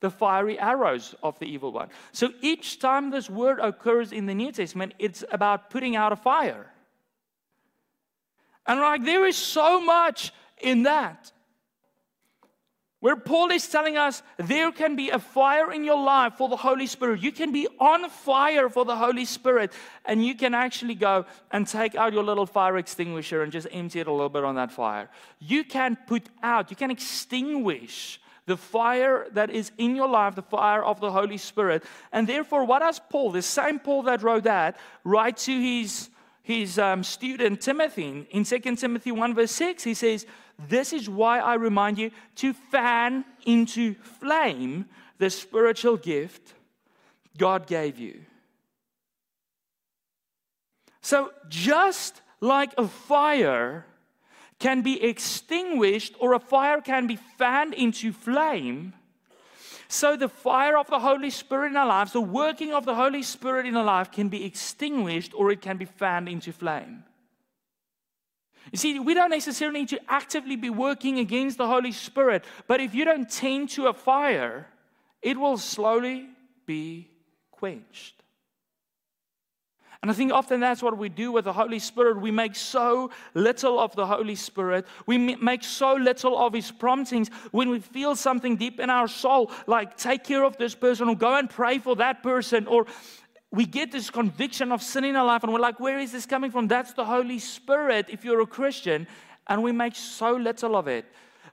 the 0.00 0.10
fiery 0.10 0.58
arrows 0.58 1.14
of 1.22 1.38
the 1.38 1.44
evil 1.44 1.72
one. 1.72 1.88
So 2.12 2.30
each 2.40 2.80
time 2.80 3.10
this 3.10 3.30
word 3.30 3.60
occurs 3.60 4.12
in 4.12 4.26
the 4.26 4.34
New 4.34 4.50
Testament, 4.50 4.94
it's 4.98 5.22
about 5.30 5.70
putting 5.70 5.94
out 5.94 6.12
a 6.12 6.16
fire. 6.16 6.66
And 8.66 8.80
like 8.80 9.04
there 9.04 9.24
is 9.24 9.36
so 9.36 9.80
much 9.80 10.32
in 10.62 10.84
that. 10.84 11.32
Where 13.00 13.16
Paul 13.16 13.50
is 13.50 13.66
telling 13.66 13.96
us 13.96 14.22
there 14.36 14.70
can 14.70 14.94
be 14.94 15.08
a 15.08 15.18
fire 15.18 15.72
in 15.72 15.84
your 15.84 16.02
life 16.02 16.34
for 16.34 16.50
the 16.50 16.56
Holy 16.56 16.86
Spirit. 16.86 17.22
You 17.22 17.32
can 17.32 17.50
be 17.50 17.66
on 17.78 18.10
fire 18.10 18.68
for 18.68 18.84
the 18.84 18.94
Holy 18.94 19.24
Spirit, 19.24 19.72
and 20.04 20.24
you 20.24 20.34
can 20.34 20.52
actually 20.52 20.94
go 20.94 21.24
and 21.50 21.66
take 21.66 21.94
out 21.94 22.12
your 22.12 22.22
little 22.22 22.44
fire 22.44 22.76
extinguisher 22.76 23.42
and 23.42 23.50
just 23.50 23.66
empty 23.72 24.00
it 24.00 24.06
a 24.06 24.12
little 24.12 24.28
bit 24.28 24.44
on 24.44 24.56
that 24.56 24.70
fire. 24.70 25.08
You 25.38 25.64
can 25.64 25.96
put 26.06 26.28
out, 26.42 26.68
you 26.68 26.76
can 26.76 26.90
extinguish 26.90 28.20
the 28.44 28.58
fire 28.58 29.28
that 29.32 29.48
is 29.48 29.72
in 29.78 29.96
your 29.96 30.08
life, 30.08 30.34
the 30.34 30.42
fire 30.42 30.84
of 30.84 31.00
the 31.00 31.10
Holy 31.10 31.38
Spirit. 31.38 31.84
And 32.12 32.26
therefore, 32.26 32.64
what 32.66 32.80
does 32.80 33.00
Paul, 33.08 33.30
the 33.30 33.40
same 33.40 33.78
Paul 33.78 34.02
that 34.02 34.22
wrote 34.22 34.44
that, 34.44 34.76
write 35.04 35.38
to 35.38 35.52
his, 35.52 36.10
his 36.50 36.78
um, 36.78 37.04
student 37.04 37.60
Timothy 37.60 38.26
in 38.30 38.44
2 38.44 38.58
Timothy 38.76 39.12
1, 39.12 39.34
verse 39.34 39.52
6? 39.52 39.84
He 39.84 39.94
says, 39.94 40.26
this 40.68 40.92
is 40.92 41.08
why 41.08 41.40
I 41.40 41.54
remind 41.54 41.98
you 41.98 42.10
to 42.36 42.52
fan 42.52 43.24
into 43.46 43.94
flame 43.94 44.86
the 45.18 45.30
spiritual 45.30 45.96
gift 45.96 46.54
God 47.38 47.66
gave 47.66 47.98
you. 47.98 48.20
So, 51.00 51.32
just 51.48 52.20
like 52.40 52.72
a 52.76 52.86
fire 52.86 53.86
can 54.58 54.82
be 54.82 55.02
extinguished 55.02 56.14
or 56.18 56.34
a 56.34 56.38
fire 56.38 56.80
can 56.80 57.06
be 57.06 57.16
fanned 57.16 57.72
into 57.74 58.12
flame, 58.12 58.92
so 59.92 60.16
the 60.16 60.28
fire 60.28 60.78
of 60.78 60.86
the 60.86 61.00
Holy 61.00 61.30
Spirit 61.30 61.72
in 61.72 61.76
our 61.76 61.86
lives, 61.86 62.12
the 62.12 62.20
working 62.20 62.72
of 62.72 62.84
the 62.84 62.94
Holy 62.94 63.24
Spirit 63.24 63.66
in 63.66 63.76
our 63.76 63.84
life, 63.84 64.12
can 64.12 64.28
be 64.28 64.44
extinguished 64.44 65.34
or 65.34 65.50
it 65.50 65.60
can 65.60 65.78
be 65.78 65.84
fanned 65.84 66.28
into 66.28 66.52
flame. 66.52 67.02
You 68.70 68.78
see, 68.78 69.00
we 69.00 69.14
don't 69.14 69.30
necessarily 69.30 69.80
need 69.80 69.88
to 69.88 70.00
actively 70.08 70.54
be 70.54 70.70
working 70.70 71.18
against 71.18 71.58
the 71.58 71.66
Holy 71.66 71.90
Spirit, 71.90 72.44
but 72.68 72.80
if 72.80 72.94
you 72.94 73.04
don't 73.04 73.28
tend 73.28 73.70
to 73.70 73.88
a 73.88 73.92
fire, 73.92 74.68
it 75.22 75.36
will 75.36 75.58
slowly 75.58 76.28
be 76.66 77.10
quenched. 77.50 78.19
And 80.02 80.10
I 80.10 80.14
think 80.14 80.32
often 80.32 80.60
that's 80.60 80.82
what 80.82 80.96
we 80.96 81.10
do 81.10 81.30
with 81.30 81.44
the 81.44 81.52
Holy 81.52 81.78
Spirit. 81.78 82.18
We 82.20 82.30
make 82.30 82.56
so 82.56 83.10
little 83.34 83.78
of 83.78 83.94
the 83.94 84.06
Holy 84.06 84.34
Spirit. 84.34 84.86
We 85.04 85.18
make 85.18 85.62
so 85.62 85.94
little 85.94 86.38
of 86.38 86.54
His 86.54 86.70
promptings 86.70 87.28
when 87.50 87.68
we 87.68 87.80
feel 87.80 88.16
something 88.16 88.56
deep 88.56 88.80
in 88.80 88.88
our 88.88 89.08
soul, 89.08 89.50
like 89.66 89.98
take 89.98 90.24
care 90.24 90.42
of 90.42 90.56
this 90.56 90.74
person 90.74 91.08
or 91.08 91.16
go 91.16 91.34
and 91.34 91.50
pray 91.50 91.78
for 91.78 91.96
that 91.96 92.22
person 92.22 92.66
or 92.66 92.86
we 93.52 93.66
get 93.66 93.90
this 93.90 94.10
conviction 94.10 94.70
of 94.72 94.82
sin 94.82 95.04
in 95.04 95.16
our 95.16 95.26
life 95.26 95.42
and 95.42 95.52
we're 95.52 95.58
like, 95.58 95.80
where 95.80 95.98
is 95.98 96.12
this 96.12 96.24
coming 96.24 96.50
from? 96.50 96.68
That's 96.68 96.92
the 96.92 97.04
Holy 97.04 97.38
Spirit 97.38 98.06
if 98.08 98.24
you're 98.24 98.40
a 98.40 98.46
Christian. 98.46 99.06
And 99.48 99.62
we 99.62 99.72
make 99.72 99.96
so 99.96 100.32
little 100.32 100.76
of 100.76 100.86
it 100.86 101.04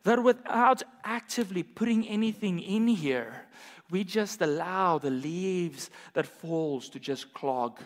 that 0.03 0.21
without 0.21 0.83
actively 1.03 1.63
putting 1.63 2.07
anything 2.07 2.59
in 2.59 2.87
here, 2.87 3.47
we 3.89 4.03
just 4.03 4.41
allow 4.41 4.99
the 4.99 5.09
leaves 5.09 5.89
that 6.13 6.27
falls 6.27 6.87
to 6.89 6.99
just 6.99 7.33
clog 7.33 7.79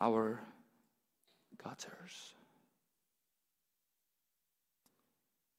our 0.00 0.40
gutters. 1.62 2.34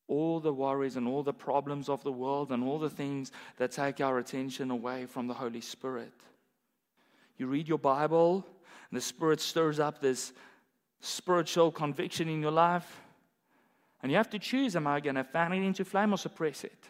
All 0.08 0.40
the 0.40 0.54
worries 0.54 0.96
and 0.96 1.08
all 1.08 1.24
the 1.24 1.34
problems 1.34 1.90
of 1.90 2.04
the 2.04 2.12
world 2.12 2.52
and 2.52 2.64
all 2.64 2.80
the 2.80 2.90
things 2.90 3.32
that 3.58 3.72
take 3.72 4.00
our 4.00 4.20
attention 4.20 4.72
away 4.72 5.06
from 5.06 5.28
the 5.28 5.34
Holy 5.34 5.62
Spirit. 5.62 6.14
You 7.38 7.48
read 7.48 7.68
your 7.68 7.78
Bible, 7.78 8.46
and 8.90 8.98
the 8.98 9.02
Spirit 9.02 9.42
stirs 9.42 9.80
up 9.80 10.00
this 10.00 10.32
spiritual 11.02 11.72
conviction 11.72 12.30
in 12.30 12.42
your 12.42 12.52
life. 12.52 13.02
And 14.02 14.12
you 14.12 14.18
have 14.18 14.30
to 14.30 14.40
choose 14.40 14.76
am 14.76 14.88
I 14.88 15.00
going 15.00 15.16
to 15.16 15.24
fan 15.24 15.52
it 15.54 15.64
into 15.64 15.84
flame 15.84 16.14
or 16.14 16.18
suppress 16.18 16.64
it? 16.64 16.88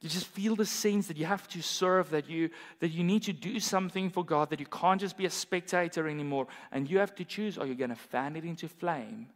You 0.00 0.08
just 0.08 0.26
feel 0.26 0.54
the 0.54 0.64
sense 0.64 1.08
that 1.08 1.16
you 1.16 1.26
have 1.26 1.48
to 1.48 1.60
serve, 1.60 2.10
that 2.10 2.28
you, 2.28 2.50
that 2.78 2.90
you 2.90 3.02
need 3.02 3.24
to 3.24 3.32
do 3.32 3.58
something 3.58 4.10
for 4.10 4.24
God, 4.24 4.50
that 4.50 4.60
you 4.60 4.66
can't 4.66 5.00
just 5.00 5.16
be 5.16 5.26
a 5.26 5.30
spectator 5.30 6.06
anymore. 6.06 6.46
And 6.70 6.88
you 6.88 6.98
have 6.98 7.14
to 7.16 7.24
choose 7.24 7.58
are 7.58 7.66
you 7.66 7.74
going 7.74 7.90
to 7.90 7.96
fan 7.96 8.36
it 8.36 8.44
into 8.44 8.68
flame 8.68 9.26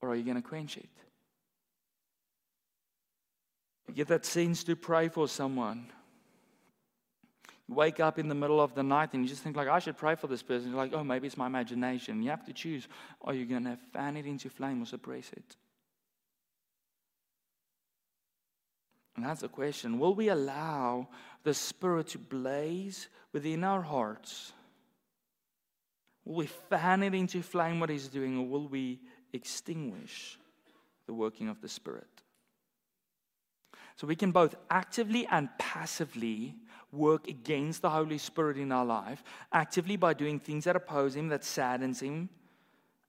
or 0.00 0.10
are 0.10 0.14
you 0.14 0.22
going 0.22 0.40
to 0.40 0.48
quench 0.48 0.76
it? 0.76 0.88
You 3.88 3.94
get 3.94 4.08
that 4.08 4.24
sense 4.24 4.62
to 4.64 4.76
pray 4.76 5.08
for 5.08 5.26
someone 5.26 5.90
wake 7.68 8.00
up 8.00 8.18
in 8.18 8.28
the 8.28 8.34
middle 8.34 8.60
of 8.60 8.74
the 8.74 8.82
night 8.82 9.12
and 9.12 9.22
you 9.22 9.28
just 9.28 9.42
think 9.42 9.54
like 9.54 9.68
i 9.68 9.78
should 9.78 9.96
pray 9.96 10.14
for 10.14 10.26
this 10.26 10.42
person 10.42 10.70
you're 10.70 10.76
like 10.78 10.94
oh 10.94 11.04
maybe 11.04 11.26
it's 11.26 11.36
my 11.36 11.46
imagination 11.46 12.22
you 12.22 12.30
have 12.30 12.44
to 12.44 12.52
choose 12.52 12.88
are 13.20 13.34
you 13.34 13.44
going 13.44 13.64
to 13.64 13.76
fan 13.92 14.16
it 14.16 14.24
into 14.24 14.48
flame 14.48 14.82
or 14.82 14.86
suppress 14.86 15.30
it 15.34 15.56
and 19.18 19.26
that's 19.26 19.40
the 19.40 19.48
question. 19.48 19.98
Will 19.98 20.14
we 20.14 20.28
allow 20.28 21.08
the 21.42 21.52
spirit 21.52 22.06
to 22.08 22.18
blaze 22.18 23.08
within 23.32 23.64
our 23.64 23.82
hearts? 23.82 24.52
Will 26.24 26.36
we 26.36 26.46
fan 26.46 27.02
it 27.02 27.14
into 27.14 27.42
flame 27.42 27.80
what 27.80 27.90
he's 27.90 28.06
doing 28.06 28.38
or 28.38 28.46
will 28.46 28.68
we 28.68 29.00
extinguish 29.32 30.38
the 31.06 31.14
working 31.14 31.48
of 31.48 31.60
the 31.60 31.68
spirit? 31.68 32.06
So 33.96 34.06
we 34.06 34.14
can 34.14 34.30
both 34.30 34.54
actively 34.70 35.26
and 35.26 35.48
passively 35.58 36.54
work 36.92 37.26
against 37.26 37.82
the 37.82 37.90
Holy 37.90 38.18
Spirit 38.18 38.56
in 38.56 38.70
our 38.70 38.84
life, 38.84 39.24
actively 39.52 39.96
by 39.96 40.14
doing 40.14 40.38
things 40.38 40.62
that 40.62 40.76
oppose 40.76 41.16
Him, 41.16 41.26
that 41.30 41.42
saddens 41.42 41.98
Him, 41.98 42.28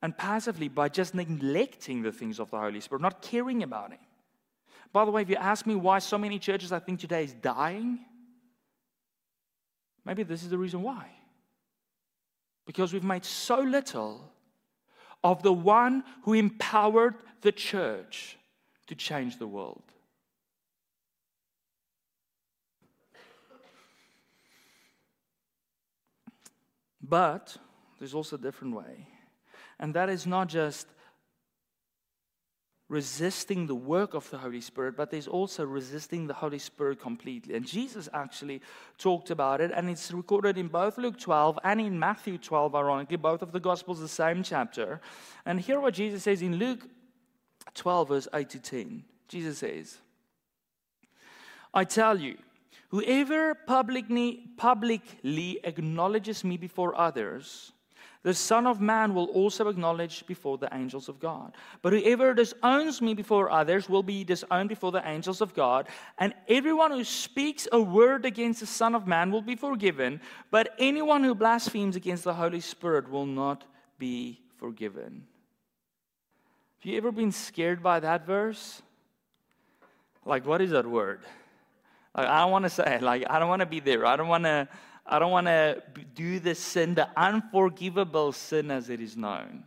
and 0.02 0.17
passively 0.17 0.69
by 0.69 0.89
just 0.89 1.13
neglecting 1.13 2.02
the 2.02 2.12
things 2.12 2.39
of 2.39 2.50
the 2.50 2.58
Holy 2.58 2.80
Spirit, 2.80 3.04
not 3.04 3.22
caring 3.22 3.62
about 3.62 3.91
Him. 3.91 4.00
By 4.91 5.06
the 5.06 5.12
way, 5.12 5.21
if 5.21 5.30
you 5.30 5.36
ask 5.36 5.65
me 5.65 5.75
why 5.75 5.99
so 5.99 6.17
many 6.17 6.39
churches 6.39 6.71
I 6.71 6.80
think 6.80 6.99
today 6.99 7.23
is 7.23 7.34
dying, 7.34 7.99
maybe 10.04 10.23
this 10.23 10.43
is 10.43 10.49
the 10.49 10.58
reason 10.58 10.82
why. 10.82 11.08
Because 12.65 12.93
we've 12.93 13.04
made 13.04 13.25
so 13.25 13.60
little 13.60 14.32
of 15.23 15.43
the 15.43 15.54
one 15.54 16.04
who 16.23 16.34
empowered 16.34 17.15
the 17.41 17.52
church 17.52 18.38
to 18.88 18.95
change 18.95 19.38
the 19.38 19.47
world. 19.47 19.84
But 27.02 27.58
there's 27.97 28.13
also 28.13 28.36
a 28.36 28.39
different 28.39 28.75
way. 28.75 29.08
And 29.80 29.93
that 29.93 30.10
is 30.10 30.28
not 30.28 30.47
just 30.47 30.88
resisting 32.89 33.67
the 33.67 33.75
work 33.75 34.15
of 34.15 34.28
the 34.32 34.38
Holy 34.39 34.60
Spirit, 34.60 34.97
but 34.97 35.12
there's 35.12 35.28
also 35.28 35.63
resisting 35.63 36.25
the 36.25 36.34
Holy 36.34 36.58
Spirit 36.58 36.99
completely. 36.99 37.54
And 37.54 37.65
Jesus 37.65 38.10
actually 38.13 38.62
talked 38.97 39.30
about 39.30 39.62
it, 39.62 39.71
and 39.73 39.89
it's 39.89 40.12
recorded 40.12 40.58
in 40.58 40.67
both 40.67 40.97
Luke 40.97 41.19
12 41.19 41.60
and 41.63 41.80
in 41.80 41.99
Matthew 41.99 42.39
12, 42.39 42.75
ironically, 42.75 43.17
both 43.17 43.43
of 43.43 43.52
the 43.52 43.60
Gospels, 43.60 43.99
the 43.99 44.08
same 44.08 44.41
chapter. 44.41 44.99
And 45.45 45.62
hear 45.62 45.80
what 45.80 45.93
Jesus 45.93 46.23
says 46.23 46.41
in 46.41 46.56
Luke 46.56 46.89
12, 47.75 48.08
verse 48.08 48.28
8 48.34 48.49
to 48.49 48.60
10. 48.60 49.04
Jesus 49.28 49.60
says, 49.60 49.99
I 51.71 51.84
tell 51.84 52.19
you, 52.19 52.38
whoever 52.89 53.54
publicly, 53.54 54.47
publicly 54.58 55.60
acknowledges 55.63 56.43
me 56.43 56.58
before 56.58 56.99
others, 56.99 57.71
the 58.22 58.34
Son 58.34 58.68
of 58.68 58.82
Man 58.82 59.14
will 59.14 59.28
also 59.28 59.70
acknowledge 59.70 60.26
before 60.28 60.58
the 60.58 60.68
angels 60.74 61.08
of 61.08 61.20
God. 61.20 61.54
But 61.82 61.94
whoever 61.94 62.34
disowns 62.34 63.02
me 63.02 63.14
before 63.14 63.50
others 63.50 63.88
will 63.88 64.04
be 64.04 64.26
disowned 64.26 64.68
before 64.68 64.92
the 64.92 65.08
angels 65.08 65.40
of 65.40 65.54
God. 65.54 65.88
And 66.18 66.34
everyone 66.50 66.92
who 66.92 67.06
speaks 67.06 67.68
a 67.72 67.80
word 67.80 68.26
against 68.26 68.60
the 68.60 68.66
Son 68.66 68.94
of 68.94 69.08
Man 69.08 69.32
will 69.32 69.42
be 69.42 69.56
forgiven. 69.56 70.20
But 70.52 70.74
anyone 70.80 71.24
who 71.24 71.34
blasphemes 71.34 71.96
against 71.96 72.26
the 72.26 72.34
Holy 72.34 72.60
Spirit 72.60 73.10
will 73.10 73.26
not 73.26 73.64
be 73.98 74.42
forgiven. 74.58 75.26
Have 76.80 76.92
you 76.92 76.98
ever 76.98 77.14
been 77.14 77.32
scared 77.32 77.82
by 77.82 78.02
that 78.02 78.26
verse? 78.26 78.82
Like, 80.26 80.46
what 80.46 80.62
is 80.62 80.72
that 80.72 80.86
word? 80.86 81.22
Like, 82.16 82.28
I 82.28 82.40
don't 82.42 82.52
want 82.52 82.66
to 82.66 82.70
say, 82.70 83.00
like, 83.00 83.24
I 83.30 83.40
don't 83.40 83.48
want 83.48 83.62
to 83.62 83.66
be 83.66 83.80
there. 83.80 84.06
I 84.06 84.18
don't 84.18 84.28
want 84.28 84.44
to 84.44 84.68
I 85.10 85.17
don't 85.17 85.32
want 85.32 85.48
to 85.48 85.82
do 86.13 86.39
the 86.39 86.54
sin, 86.54 86.93
the 86.93 87.10
unforgivable 87.17 88.32
sin 88.32 88.69
as 88.69 88.89
it 88.89 89.02
is 89.02 89.17
known. 89.17 89.63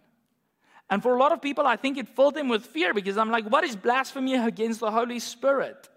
And 0.89 1.03
for 1.03 1.17
a 1.17 1.19
lot 1.19 1.33
of 1.33 1.43
people, 1.43 1.67
I 1.67 1.77
think 1.77 1.99
it 1.99 2.09
filled 2.09 2.35
them 2.35 2.49
with 2.49 2.65
fear 2.65 2.95
because 2.95 3.19
I'm 3.19 3.31
like, 3.31 3.47
what 3.47 3.65
is 3.65 3.75
blasphemy 3.75 4.35
against 4.37 4.81
the 4.81 4.91
Holy 4.91 5.19
Spirit? 5.19 5.89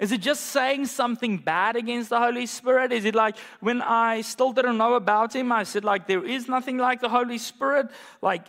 Is 0.00 0.10
it 0.10 0.20
just 0.20 0.46
saying 0.46 0.86
something 0.86 1.38
bad 1.38 1.76
against 1.76 2.10
the 2.10 2.18
Holy 2.18 2.46
Spirit? 2.46 2.90
Is 2.90 3.04
it 3.04 3.14
like 3.14 3.36
when 3.60 3.80
I 3.80 4.22
still 4.22 4.52
didn't 4.52 4.76
know 4.76 4.94
about 4.94 5.36
him, 5.36 5.52
I 5.52 5.62
said, 5.62 5.84
like, 5.84 6.08
there 6.08 6.24
is 6.24 6.48
nothing 6.48 6.78
like 6.78 7.00
the 7.00 7.08
Holy 7.08 7.38
Spirit? 7.38 7.88
Like, 8.20 8.46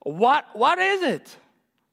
what, 0.00 0.44
what 0.52 0.78
is 0.78 1.02
it? 1.02 1.36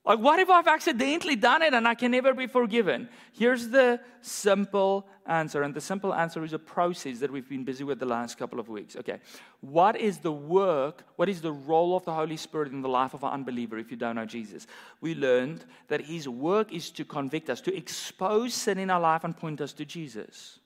Like, 0.04 0.18
what 0.18 0.40
if 0.40 0.50
I've 0.50 0.68
accidentally 0.68 1.36
done 1.36 1.62
it 1.62 1.76
and 1.76 1.88
I 1.88 1.94
can 1.94 2.10
never 2.10 2.34
be 2.34 2.48
forgiven? 2.48 3.08
Here's 3.34 3.70
the 3.70 4.00
simple 4.22 5.08
answer. 5.28 5.62
And 5.62 5.76
the 5.76 5.82
simple 5.82 6.12
answer 6.12 6.44
is 6.44 6.54
a 6.54 6.60
process 6.60 7.20
that 7.20 7.32
we've 7.32 7.48
been 7.48 7.64
busy 7.64 7.84
with 7.84 8.00
the 8.00 8.08
last 8.08 8.40
couple 8.40 8.60
of 8.60 8.68
weeks. 8.68 8.96
Okay. 8.96 9.20
What 9.60 9.96
is 9.96 10.18
the 10.18 10.32
work, 10.32 11.04
what 11.18 11.30
is 11.30 11.42
the 11.42 11.52
role 11.52 11.96
of 11.96 12.04
the 12.04 12.14
Holy 12.14 12.36
Spirit 12.36 12.72
in 12.72 12.82
the 12.82 12.90
life 12.90 13.14
of 13.14 13.24
an 13.24 13.30
unbeliever 13.30 13.78
if 13.78 13.92
you 13.92 13.98
don't 13.98 14.16
know 14.16 14.26
Jesus? 14.26 14.66
We 15.02 15.14
learned 15.14 15.66
that 15.88 16.02
his 16.02 16.28
work 16.28 16.74
is 16.74 16.90
to 16.92 17.06
convict 17.06 17.52
us, 17.52 17.62
to 17.62 17.76
expose 17.76 18.56
sin 18.56 18.80
in 18.80 18.90
our 18.90 19.00
life 19.00 19.24
and 19.24 19.38
point 19.38 19.62
us 19.62 19.74
to 19.74 19.86
Jesus. 19.86 20.58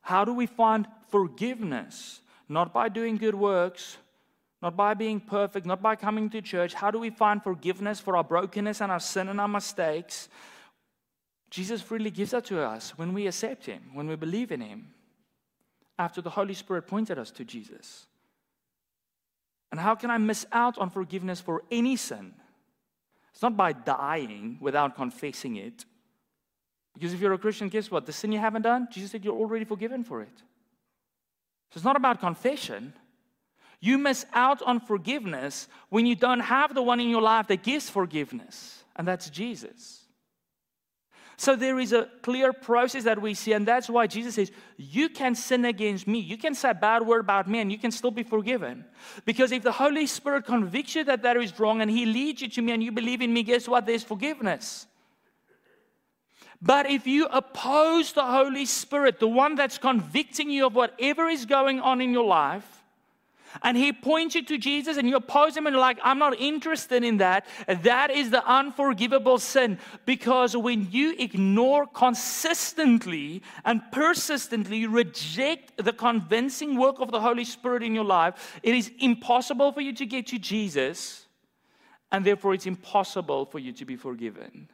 How 0.00 0.24
do 0.24 0.34
we 0.34 0.46
find 0.46 0.88
forgiveness? 1.08 2.20
Not 2.48 2.72
by 2.72 2.88
doing 2.88 3.16
good 3.16 3.36
works 3.36 3.98
not 4.60 4.76
by 4.76 4.94
being 4.94 5.20
perfect, 5.20 5.66
not 5.66 5.80
by 5.80 5.94
coming 5.94 6.28
to 6.30 6.42
church. 6.42 6.74
How 6.74 6.90
do 6.90 6.98
we 6.98 7.10
find 7.10 7.42
forgiveness 7.42 8.00
for 8.00 8.16
our 8.16 8.24
brokenness 8.24 8.80
and 8.80 8.90
our 8.90 9.00
sin 9.00 9.28
and 9.28 9.40
our 9.40 9.48
mistakes? 9.48 10.28
Jesus 11.50 11.80
freely 11.80 12.10
gives 12.10 12.32
that 12.32 12.44
to 12.46 12.60
us 12.60 12.96
when 12.98 13.14
we 13.14 13.26
accept 13.26 13.66
Him, 13.66 13.82
when 13.94 14.08
we 14.08 14.16
believe 14.16 14.50
in 14.50 14.60
Him, 14.60 14.88
after 15.98 16.20
the 16.20 16.30
Holy 16.30 16.54
Spirit 16.54 16.86
pointed 16.86 17.18
us 17.18 17.30
to 17.32 17.44
Jesus. 17.44 18.06
And 19.70 19.80
how 19.80 19.94
can 19.94 20.10
I 20.10 20.18
miss 20.18 20.46
out 20.52 20.78
on 20.78 20.90
forgiveness 20.90 21.40
for 21.40 21.62
any 21.70 21.96
sin? 21.96 22.34
It's 23.32 23.42
not 23.42 23.56
by 23.56 23.72
dying 23.72 24.58
without 24.60 24.96
confessing 24.96 25.56
it. 25.56 25.84
Because 26.94 27.12
if 27.14 27.20
you're 27.20 27.32
a 27.32 27.38
Christian, 27.38 27.68
guess 27.68 27.90
what? 27.90 28.06
The 28.06 28.12
sin 28.12 28.32
you 28.32 28.40
haven't 28.40 28.62
done, 28.62 28.88
Jesus 28.90 29.12
said 29.12 29.24
you're 29.24 29.36
already 29.36 29.64
forgiven 29.64 30.02
for 30.02 30.22
it. 30.22 30.36
So 31.70 31.76
it's 31.76 31.84
not 31.84 31.96
about 31.96 32.18
confession. 32.18 32.92
You 33.80 33.98
miss 33.98 34.26
out 34.32 34.60
on 34.62 34.80
forgiveness 34.80 35.68
when 35.88 36.06
you 36.06 36.16
don't 36.16 36.40
have 36.40 36.74
the 36.74 36.82
one 36.82 37.00
in 37.00 37.08
your 37.08 37.22
life 37.22 37.46
that 37.48 37.62
gives 37.62 37.88
forgiveness, 37.88 38.82
and 38.96 39.06
that's 39.06 39.30
Jesus. 39.30 40.04
So 41.40 41.54
there 41.54 41.78
is 41.78 41.92
a 41.92 42.08
clear 42.22 42.52
process 42.52 43.04
that 43.04 43.22
we 43.22 43.32
see, 43.32 43.52
and 43.52 43.64
that's 43.64 43.88
why 43.88 44.08
Jesus 44.08 44.34
says, 44.34 44.50
You 44.76 45.08
can 45.08 45.36
sin 45.36 45.64
against 45.66 46.08
me. 46.08 46.18
You 46.18 46.36
can 46.36 46.52
say 46.52 46.70
a 46.70 46.74
bad 46.74 47.06
word 47.06 47.20
about 47.20 47.48
me, 47.48 47.60
and 47.60 47.70
you 47.70 47.78
can 47.78 47.92
still 47.92 48.10
be 48.10 48.24
forgiven. 48.24 48.84
Because 49.24 49.52
if 49.52 49.62
the 49.62 49.70
Holy 49.70 50.08
Spirit 50.08 50.46
convicts 50.46 50.96
you 50.96 51.04
that 51.04 51.22
that 51.22 51.36
is 51.36 51.56
wrong 51.60 51.80
and 51.80 51.88
He 51.88 52.06
leads 52.06 52.42
you 52.42 52.48
to 52.48 52.60
me 52.60 52.72
and 52.72 52.82
you 52.82 52.90
believe 52.90 53.22
in 53.22 53.32
me, 53.32 53.44
guess 53.44 53.68
what? 53.68 53.86
There's 53.86 54.02
forgiveness. 54.02 54.88
But 56.60 56.90
if 56.90 57.06
you 57.06 57.26
oppose 57.26 58.12
the 58.12 58.24
Holy 58.24 58.66
Spirit, 58.66 59.20
the 59.20 59.28
one 59.28 59.54
that's 59.54 59.78
convicting 59.78 60.50
you 60.50 60.66
of 60.66 60.74
whatever 60.74 61.28
is 61.28 61.46
going 61.46 61.78
on 61.78 62.00
in 62.00 62.12
your 62.12 62.26
life, 62.26 62.77
and 63.62 63.76
he 63.76 63.92
points 63.92 64.34
you 64.34 64.44
to 64.44 64.58
Jesus 64.58 64.96
and 64.96 65.08
you 65.08 65.16
oppose 65.16 65.56
him 65.56 65.66
and 65.66 65.74
you're 65.74 65.80
like, 65.80 65.98
I'm 66.02 66.18
not 66.18 66.38
interested 66.38 67.04
in 67.04 67.18
that. 67.18 67.46
That 67.66 68.10
is 68.10 68.30
the 68.30 68.46
unforgivable 68.46 69.38
sin. 69.38 69.78
Because 70.04 70.56
when 70.56 70.88
you 70.90 71.14
ignore 71.18 71.86
consistently 71.86 73.42
and 73.64 73.82
persistently 73.92 74.86
reject 74.86 75.82
the 75.82 75.92
convincing 75.92 76.76
work 76.78 77.00
of 77.00 77.10
the 77.10 77.20
Holy 77.20 77.44
Spirit 77.44 77.82
in 77.82 77.94
your 77.94 78.04
life, 78.04 78.58
it 78.62 78.74
is 78.74 78.90
impossible 78.98 79.72
for 79.72 79.80
you 79.80 79.92
to 79.94 80.06
get 80.06 80.26
to 80.28 80.38
Jesus. 80.38 81.26
And 82.10 82.24
therefore, 82.24 82.54
it's 82.54 82.66
impossible 82.66 83.46
for 83.46 83.58
you 83.58 83.72
to 83.72 83.84
be 83.84 83.96
forgiven. 83.96 84.68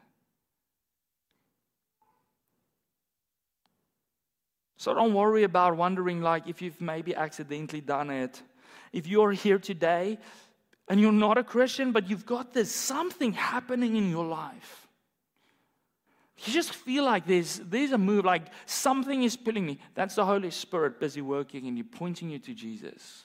So 4.77 4.93
don't 4.93 5.15
worry 5.15 5.45
about 5.45 5.77
wondering 5.77 6.21
like 6.21 6.47
if 6.47 6.61
you've 6.61 6.81
maybe 6.81 7.15
accidentally 7.15 7.81
done 7.81 8.11
it 8.11 8.43
if 8.95 9.09
you're 9.09 9.33
here 9.33 9.59
today 9.59 10.19
and 10.89 11.01
you're 11.01 11.13
not 11.13 11.37
a 11.37 11.45
Christian, 11.45 11.93
but 11.93 12.09
you've 12.09 12.25
got 12.25 12.55
this 12.55 12.71
something 12.71 13.33
happening 13.33 13.97
in 13.97 14.09
your 14.09 14.25
life. 14.25 14.87
You 16.39 16.53
just 16.53 16.75
feel 16.75 17.05
like 17.05 17.27
there's, 17.27 17.59
there's 17.59 17.93
a 17.93 17.99
move, 17.99 18.25
like 18.25 18.47
something 18.67 19.23
is 19.23 19.37
pulling 19.37 19.67
me. 19.67 19.79
That's 19.95 20.15
the 20.15 20.25
Holy 20.25 20.51
Spirit 20.51 21.01
busy 21.01 21.21
working 21.21 21.67
and 21.67 21.77
you 21.77 21.85
pointing 21.85 22.31
you 22.31 22.39
to 22.41 22.55
Jesus. 22.55 23.25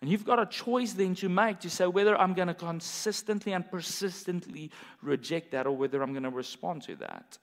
And 0.00 0.08
you've 0.08 0.24
got 0.24 0.38
a 0.38 0.46
choice 0.46 0.92
then 0.92 1.14
to 1.16 1.28
make 1.28 1.60
to 1.60 1.70
say 1.70 1.86
whether 1.86 2.18
I'm 2.18 2.32
going 2.32 2.48
to 2.48 2.54
consistently 2.54 3.52
and 3.52 3.68
persistently 3.68 4.70
reject 5.02 5.50
that 5.50 5.66
or 5.66 5.72
whether 5.72 6.02
I'm 6.02 6.12
going 6.12 6.22
to 6.22 6.30
respond 6.30 6.82
to 6.84 6.96
that. 6.96 7.36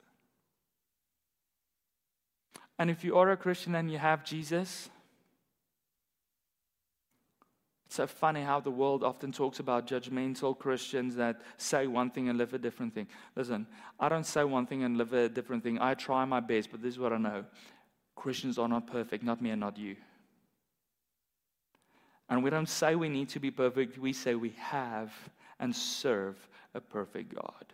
And 2.78 2.90
if 2.90 3.04
you 3.04 3.16
are 3.16 3.30
a 3.30 3.36
Christian 3.36 3.74
and 3.74 3.90
you 3.90 3.98
have 3.98 4.24
Jesus, 4.24 4.88
it's 7.86 7.94
so 7.94 8.06
funny 8.06 8.42
how 8.42 8.58
the 8.58 8.70
world 8.70 9.04
often 9.04 9.30
talks 9.30 9.60
about 9.60 9.86
judgmental 9.86 10.58
Christians 10.58 11.14
that 11.16 11.40
say 11.56 11.86
one 11.86 12.10
thing 12.10 12.28
and 12.28 12.36
live 12.36 12.52
a 12.52 12.58
different 12.58 12.92
thing. 12.92 13.06
Listen, 13.36 13.64
I 14.00 14.08
don't 14.08 14.26
say 14.26 14.42
one 14.42 14.66
thing 14.66 14.82
and 14.82 14.98
live 14.98 15.12
a 15.12 15.28
different 15.28 15.62
thing. 15.62 15.78
I 15.80 15.94
try 15.94 16.24
my 16.24 16.40
best, 16.40 16.72
but 16.72 16.82
this 16.82 16.94
is 16.94 16.98
what 16.98 17.12
I 17.12 17.18
know 17.18 17.44
Christians 18.16 18.58
are 18.58 18.66
not 18.66 18.88
perfect, 18.88 19.22
not 19.22 19.40
me 19.40 19.50
and 19.50 19.60
not 19.60 19.78
you. 19.78 19.94
And 22.28 22.42
we 22.42 22.50
don't 22.50 22.68
say 22.68 22.96
we 22.96 23.08
need 23.08 23.28
to 23.30 23.38
be 23.38 23.52
perfect, 23.52 23.98
we 23.98 24.12
say 24.12 24.34
we 24.34 24.54
have 24.58 25.12
and 25.60 25.74
serve 25.74 26.36
a 26.74 26.80
perfect 26.80 27.34
God. 27.36 27.64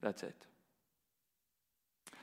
That's 0.00 0.22
it. 0.22 0.46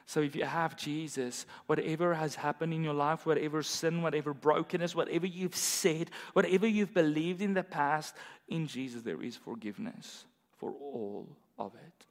So 0.08 0.22
if 0.22 0.38
you 0.38 0.46
have 0.46 0.78
Jesus, 0.78 1.46
whatever 1.66 2.14
has 2.14 2.34
happened 2.34 2.74
in 2.74 2.82
your 2.82 2.94
life, 2.94 3.26
whatever 3.26 3.62
sin, 3.62 4.02
whatever 4.02 4.34
brokenness, 4.34 4.96
whatever 4.96 5.28
you've 5.28 5.56
said, 5.56 6.12
whatever 6.32 6.66
you've 6.66 6.94
believed 6.94 7.42
in 7.42 7.54
the 7.54 7.62
past, 7.62 8.16
in 8.48 8.68
Jesus 8.68 9.02
there 9.02 9.22
is 9.22 9.36
forgiveness 9.36 10.24
for 10.56 10.72
all 10.72 11.28
of 11.60 11.74
it. 11.76 12.06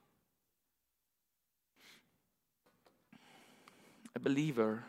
A 4.14 4.18
believer 4.18 4.84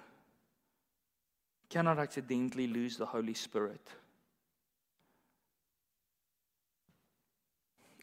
cannot 1.70 2.00
accidentally 2.00 2.68
lose 2.68 2.98
the 2.98 3.06
Holy 3.06 3.34
Spirit. 3.34 3.88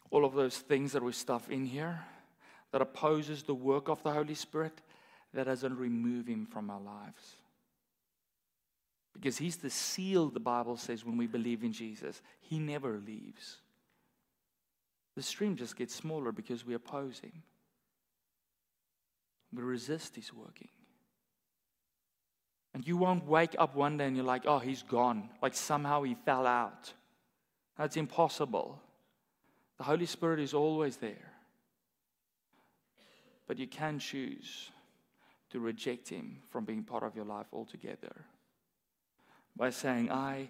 All 0.09 0.25
of 0.25 0.33
those 0.33 0.57
things 0.57 0.93
that 0.93 1.03
we 1.03 1.11
stuff 1.11 1.47
in 1.47 1.65
here 1.65 2.05
that 2.71 2.81
opposes 2.81 3.43
the 3.43 3.53
work 3.53 3.87
of 3.87 4.01
the 4.03 4.11
Holy 4.11 4.35
Spirit, 4.35 4.81
that 5.35 5.45
doesn't 5.45 5.77
remove 5.77 6.27
him 6.27 6.45
from 6.45 6.69
our 6.69 6.79
lives. 6.79 7.37
Because 9.13 9.37
he's 9.37 9.57
the 9.57 9.69
seal, 9.69 10.29
the 10.29 10.39
Bible 10.39 10.77
says, 10.77 11.05
when 11.05 11.17
we 11.17 11.27
believe 11.27 11.63
in 11.63 11.71
Jesus. 11.71 12.21
He 12.41 12.57
never 12.59 13.01
leaves. 13.05 13.57
The 15.15 15.21
stream 15.21 15.55
just 15.55 15.77
gets 15.77 15.93
smaller 15.95 16.31
because 16.31 16.65
we 16.65 16.73
oppose 16.73 17.19
him. 17.19 17.43
We 19.53 19.63
resist 19.63 20.15
his 20.15 20.33
working. 20.33 20.67
And 22.73 22.85
you 22.85 22.97
won't 22.97 23.25
wake 23.25 23.55
up 23.57 23.75
one 23.75 23.97
day 23.97 24.05
and 24.07 24.17
you're 24.17 24.25
like, 24.25 24.43
oh, 24.45 24.59
he's 24.59 24.83
gone. 24.83 25.29
Like 25.41 25.53
somehow 25.53 26.03
he 26.03 26.15
fell 26.25 26.45
out. 26.45 26.91
That's 27.77 27.95
impossible. 27.95 28.81
The 29.77 29.85
Holy 29.85 30.05
Spirit 30.05 30.41
is 30.41 30.53
always 30.53 30.97
there. 30.97 31.31
But 33.47 33.59
you 33.59 33.67
can 33.67 33.99
choose 33.99 34.71
to 35.55 35.61
reject 35.61 36.09
him 36.09 36.35
from 36.49 36.65
being 36.65 36.83
part 36.83 37.01
of 37.01 37.15
your 37.15 37.23
life 37.23 37.45
altogether 37.53 38.13
by 39.55 39.69
saying, 39.69 40.11
I 40.11 40.49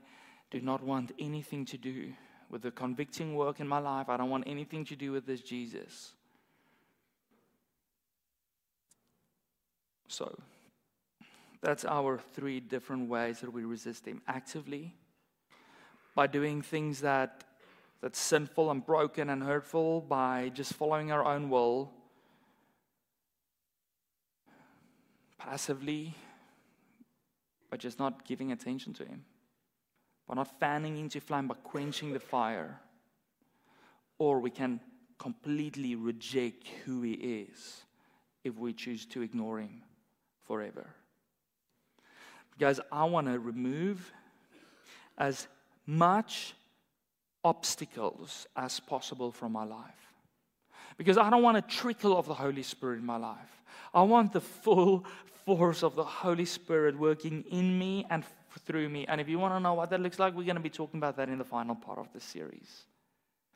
do 0.49 0.59
not 0.61 0.81
want 0.81 1.11
anything 1.19 1.63
to 1.65 1.77
do 1.77 2.11
with 2.49 2.63
the 2.63 2.71
convicting 2.71 3.35
work 3.35 3.59
in 3.59 3.67
my 3.67 3.77
life. 3.77 4.09
I 4.09 4.17
don't 4.17 4.31
want 4.31 4.45
anything 4.47 4.83
to 4.85 4.95
do 4.95 5.11
with 5.11 5.27
this 5.27 5.41
Jesus. 5.41 6.13
So, 10.07 10.35
that's 11.61 11.85
our 11.85 12.17
three 12.33 12.59
different 12.59 13.07
ways 13.07 13.41
that 13.41 13.53
we 13.53 13.63
resist 13.63 14.07
Him 14.07 14.23
actively, 14.27 14.95
by 16.15 16.25
doing 16.25 16.63
things 16.63 17.01
that 17.01 17.43
that's 18.01 18.17
sinful 18.17 18.71
and 18.71 18.83
broken 18.83 19.29
and 19.29 19.43
hurtful, 19.43 20.01
by 20.01 20.49
just 20.55 20.73
following 20.73 21.11
our 21.11 21.23
own 21.23 21.51
will, 21.51 21.91
passively, 25.37 26.13
by 27.69 27.77
just 27.77 27.99
not 27.99 28.25
giving 28.25 28.51
attention 28.51 28.93
to 28.93 29.05
Him, 29.05 29.25
by 30.27 30.35
not 30.35 30.59
fanning 30.59 30.97
into 30.97 31.19
flame, 31.19 31.47
by 31.47 31.55
quenching 31.55 32.13
the 32.13 32.19
fire. 32.19 32.79
Or 34.17 34.39
we 34.39 34.49
can 34.49 34.79
completely 35.17 35.95
reject 35.95 36.67
who 36.85 37.01
He 37.01 37.13
is 37.13 37.83
if 38.43 38.57
we 38.57 38.73
choose 38.73 39.05
to 39.07 39.21
ignore 39.21 39.59
Him 39.59 39.81
forever. 40.43 40.87
Guys, 42.57 42.79
I 42.91 43.03
want 43.05 43.27
to 43.27 43.39
remove 43.39 44.13
as 45.17 45.47
much 45.85 46.53
obstacles 47.43 48.47
as 48.55 48.79
possible 48.79 49.31
from 49.31 49.51
my 49.51 49.63
life. 49.63 50.13
Because 50.97 51.17
I 51.17 51.29
don't 51.29 51.43
want 51.43 51.57
a 51.57 51.61
trickle 51.61 52.17
of 52.17 52.25
the 52.25 52.33
Holy 52.33 52.63
Spirit 52.63 52.99
in 52.99 53.05
my 53.05 53.17
life. 53.17 53.54
I 53.95 54.03
want 54.03 54.33
the 54.33 54.41
full 54.41 55.05
force 55.45 55.83
of 55.83 55.95
the 55.95 56.03
Holy 56.03 56.45
Spirit 56.45 56.99
working 56.99 57.45
in 57.49 57.79
me 57.79 58.05
and 58.09 58.23
through 58.65 58.89
me. 58.89 59.05
And 59.07 59.21
if 59.21 59.29
you 59.29 59.39
want 59.39 59.53
to 59.53 59.59
know 59.59 59.73
what 59.73 59.89
that 59.91 60.01
looks 60.01 60.19
like, 60.19 60.35
we're 60.35 60.43
going 60.43 60.55
to 60.55 60.61
be 60.61 60.69
talking 60.69 60.99
about 60.99 61.17
that 61.17 61.29
in 61.29 61.37
the 61.37 61.45
final 61.45 61.75
part 61.75 61.99
of 61.99 62.11
the 62.13 62.19
series. 62.19 62.83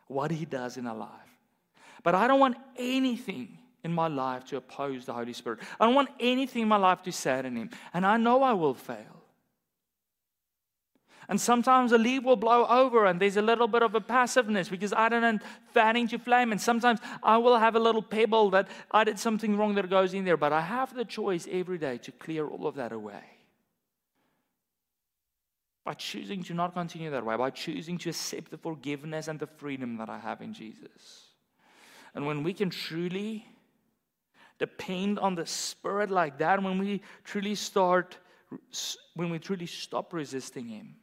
What 0.07 0.31
He 0.31 0.45
does 0.45 0.77
in 0.77 0.87
our 0.87 0.95
life. 0.95 1.09
But 2.03 2.15
I 2.15 2.27
don't 2.27 2.39
want 2.39 2.57
anything 2.77 3.57
in 3.83 3.93
my 3.93 4.07
life 4.07 4.45
to 4.45 4.57
oppose 4.57 5.05
the 5.05 5.13
Holy 5.13 5.33
Spirit. 5.33 5.59
I 5.79 5.85
don't 5.85 5.95
want 5.95 6.09
anything 6.19 6.61
in 6.61 6.67
my 6.67 6.77
life 6.77 7.03
to 7.03 7.11
sadden 7.11 7.55
Him. 7.55 7.69
And 7.93 8.05
I 8.05 8.17
know 8.17 8.41
I 8.43 8.53
will 8.53 8.73
fail. 8.73 9.18
And 11.29 11.39
sometimes 11.39 11.91
a 11.91 11.97
leaf 11.99 12.23
will 12.23 12.35
blow 12.35 12.65
over, 12.65 13.05
and 13.05 13.21
there's 13.21 13.37
a 13.37 13.41
little 13.43 13.67
bit 13.67 13.83
of 13.83 13.93
a 13.93 14.01
passiveness 14.01 14.67
because 14.67 14.93
I 14.93 15.09
don't 15.09 15.21
know, 15.21 15.37
fanning 15.75 16.07
to 16.07 16.17
flame. 16.17 16.51
And 16.51 16.59
sometimes 16.59 16.99
I 17.21 17.37
will 17.37 17.59
have 17.59 17.75
a 17.75 17.79
little 17.79 18.01
pebble 18.01 18.49
that 18.49 18.67
I 18.89 19.03
did 19.03 19.19
something 19.19 19.55
wrong 19.55 19.75
that 19.75 19.91
goes 19.91 20.15
in 20.15 20.25
there. 20.25 20.37
But 20.37 20.53
I 20.53 20.61
have 20.61 20.95
the 20.95 21.05
choice 21.05 21.47
every 21.51 21.77
day 21.77 21.99
to 21.99 22.11
clear 22.11 22.47
all 22.47 22.65
of 22.65 22.75
that 22.75 22.91
away. 22.91 23.23
By 25.85 25.93
choosing 25.93 26.43
to 26.45 26.55
not 26.55 26.73
continue 26.73 27.11
that 27.11 27.23
way, 27.23 27.37
by 27.37 27.51
choosing 27.51 27.99
to 27.99 28.09
accept 28.09 28.49
the 28.49 28.57
forgiveness 28.57 29.27
and 29.27 29.39
the 29.39 29.47
freedom 29.47 29.97
that 29.97 30.09
I 30.09 30.17
have 30.17 30.41
in 30.41 30.51
Jesus. 30.51 31.27
And 32.15 32.25
when 32.25 32.41
we 32.41 32.53
can 32.53 32.71
truly 32.71 33.45
depend 34.57 35.19
on 35.19 35.35
the 35.35 35.45
Spirit 35.45 36.09
like 36.09 36.39
that, 36.39 36.61
when 36.63 36.79
we 36.79 37.03
truly 37.23 37.53
start, 37.53 38.17
when 39.13 39.29
we 39.29 39.37
truly 39.37 39.67
stop 39.67 40.11
resisting 40.11 40.67
Him, 40.67 40.95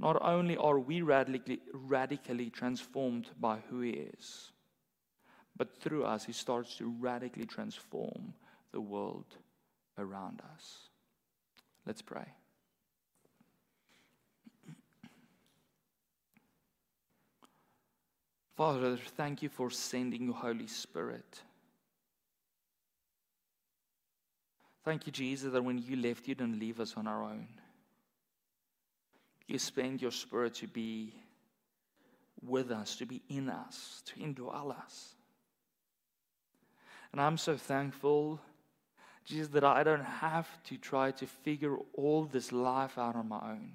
not 0.00 0.16
only 0.22 0.56
are 0.56 0.78
we 0.78 1.02
radically, 1.02 1.60
radically 1.72 2.48
transformed 2.48 3.28
by 3.38 3.58
who 3.68 3.80
He 3.80 3.90
is, 3.90 4.50
but 5.56 5.76
through 5.76 6.04
us, 6.04 6.24
He 6.24 6.32
starts 6.32 6.76
to 6.76 6.94
radically 6.98 7.44
transform 7.44 8.32
the 8.72 8.80
world 8.80 9.36
around 9.98 10.40
us. 10.54 10.88
Let's 11.86 12.00
pray. 12.00 12.26
Father, 18.56 18.96
thank 19.16 19.42
you 19.42 19.48
for 19.48 19.70
sending 19.70 20.24
your 20.24 20.34
Holy 20.34 20.66
Spirit. 20.66 21.40
Thank 24.82 25.06
you, 25.06 25.12
Jesus, 25.12 25.52
that 25.52 25.62
when 25.62 25.78
you 25.78 25.96
left, 25.96 26.26
you 26.26 26.34
didn't 26.34 26.58
leave 26.58 26.80
us 26.80 26.94
on 26.96 27.06
our 27.06 27.22
own. 27.22 27.48
You 29.50 29.58
spent 29.58 30.00
your 30.00 30.12
spirit 30.12 30.54
to 30.54 30.68
be 30.68 31.12
with 32.40 32.70
us, 32.70 32.94
to 32.98 33.04
be 33.04 33.20
in 33.28 33.48
us, 33.48 34.00
to 34.06 34.14
indwell 34.20 34.70
us. 34.70 35.16
And 37.10 37.20
I'm 37.20 37.36
so 37.36 37.56
thankful, 37.56 38.38
Jesus, 39.24 39.48
that 39.48 39.64
I 39.64 39.82
don't 39.82 40.04
have 40.04 40.46
to 40.66 40.76
try 40.76 41.10
to 41.10 41.26
figure 41.26 41.76
all 41.94 42.26
this 42.26 42.52
life 42.52 42.96
out 42.96 43.16
on 43.16 43.28
my 43.28 43.40
own. 43.42 43.72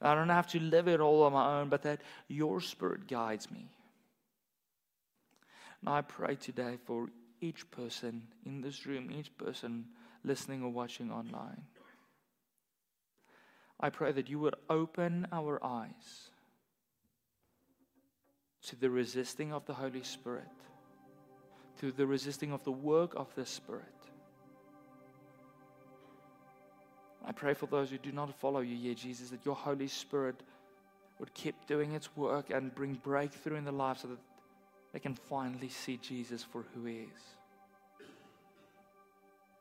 I 0.00 0.14
don't 0.14 0.28
have 0.28 0.46
to 0.52 0.60
live 0.60 0.86
it 0.86 1.00
all 1.00 1.24
on 1.24 1.32
my 1.32 1.58
own, 1.58 1.68
but 1.68 1.82
that 1.82 2.00
your 2.28 2.60
spirit 2.60 3.08
guides 3.08 3.50
me. 3.50 3.68
And 5.80 5.88
I 5.88 6.02
pray 6.02 6.36
today 6.36 6.78
for 6.84 7.08
each 7.40 7.68
person 7.72 8.22
in 8.46 8.60
this 8.60 8.86
room, 8.86 9.10
each 9.10 9.36
person 9.36 9.86
listening 10.22 10.62
or 10.62 10.70
watching 10.70 11.10
online. 11.10 11.62
I 13.84 13.90
pray 13.90 14.12
that 14.12 14.30
you 14.30 14.38
would 14.38 14.54
open 14.70 15.26
our 15.30 15.62
eyes 15.62 16.30
to 18.68 18.76
the 18.76 18.88
resisting 18.88 19.52
of 19.52 19.66
the 19.66 19.74
Holy 19.74 20.02
Spirit, 20.02 20.56
to 21.80 21.92
the 21.92 22.06
resisting 22.06 22.50
of 22.52 22.64
the 22.64 22.72
work 22.72 23.12
of 23.14 23.28
the 23.34 23.44
Spirit. 23.44 23.84
I 27.26 27.32
pray 27.32 27.52
for 27.52 27.66
those 27.66 27.90
who 27.90 27.98
do 27.98 28.10
not 28.10 28.34
follow 28.40 28.60
you 28.60 28.74
yet, 28.74 28.96
Jesus, 28.96 29.28
that 29.28 29.44
your 29.44 29.54
Holy 29.54 29.88
Spirit 29.88 30.36
would 31.18 31.34
keep 31.34 31.66
doing 31.66 31.92
its 31.92 32.08
work 32.16 32.48
and 32.48 32.74
bring 32.74 32.94
breakthrough 32.94 33.58
in 33.58 33.64
their 33.64 33.74
lives 33.74 34.00
so 34.00 34.08
that 34.08 34.18
they 34.94 34.98
can 34.98 35.14
finally 35.14 35.68
see 35.68 35.98
Jesus 35.98 36.42
for 36.42 36.64
who 36.74 36.86
He 36.86 37.00
is 37.00 37.22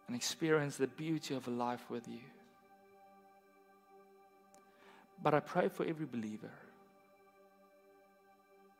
and 0.07 0.15
experience 0.15 0.77
the 0.77 0.87
beauty 0.87 1.35
of 1.35 1.45
a 1.49 1.51
life 1.51 1.89
with 1.89 2.07
you. 2.07 2.21
But 5.23 5.33
I 5.33 5.39
pray 5.39 5.69
for 5.69 5.85
every 5.85 6.05
believer. 6.05 6.51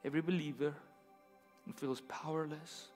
Every 0.04 0.22
believer 0.22 0.74
who 1.66 1.72
feels 1.72 2.02
powerless, 2.02 2.90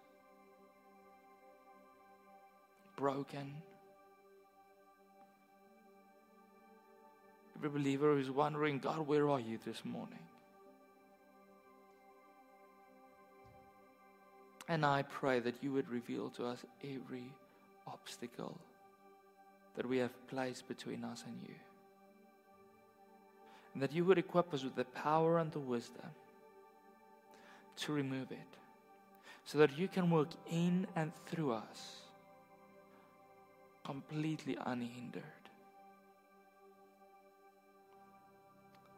broken. 2.97 3.53
Every 7.55 7.69
believer 7.69 8.13
who's 8.13 8.29
wondering, 8.29 8.79
God, 8.79 9.07
where 9.07 9.29
are 9.29 9.39
you 9.39 9.57
this 9.65 9.85
morning? 9.85 10.19
And 14.67 14.85
I 14.85 15.03
pray 15.03 15.39
that 15.39 15.63
you 15.63 15.71
would 15.71 15.89
reveal 15.89 16.29
to 16.31 16.45
us 16.45 16.65
every 16.83 17.31
obstacle 17.87 18.59
that 19.75 19.87
we 19.87 19.97
have 19.99 20.27
placed 20.27 20.67
between 20.67 21.05
us 21.05 21.23
and 21.25 21.39
you. 21.47 21.55
And 23.77 23.83
that 23.83 23.91
you 23.91 24.05
would 24.05 24.17
equip 24.17 24.55
us 24.55 24.63
with 24.63 24.75
the 24.75 24.85
power 24.85 25.37
and 25.37 25.51
the 25.51 25.59
wisdom 25.59 26.09
to 27.75 27.93
remove 27.93 28.31
it 28.31 28.57
so 29.45 29.59
that 29.59 29.77
you 29.77 29.87
can 29.87 30.09
work 30.09 30.29
in 30.49 30.87
and 30.95 31.11
through 31.27 31.51
us 31.51 31.97
completely 33.85 34.57
unhindered. 34.65 35.21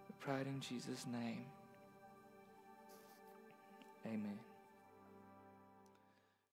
We 0.08 0.16
pray 0.22 0.44
in 0.46 0.62
Jesus' 0.62 1.06
name. 1.12 1.44
Amen. 4.06 4.40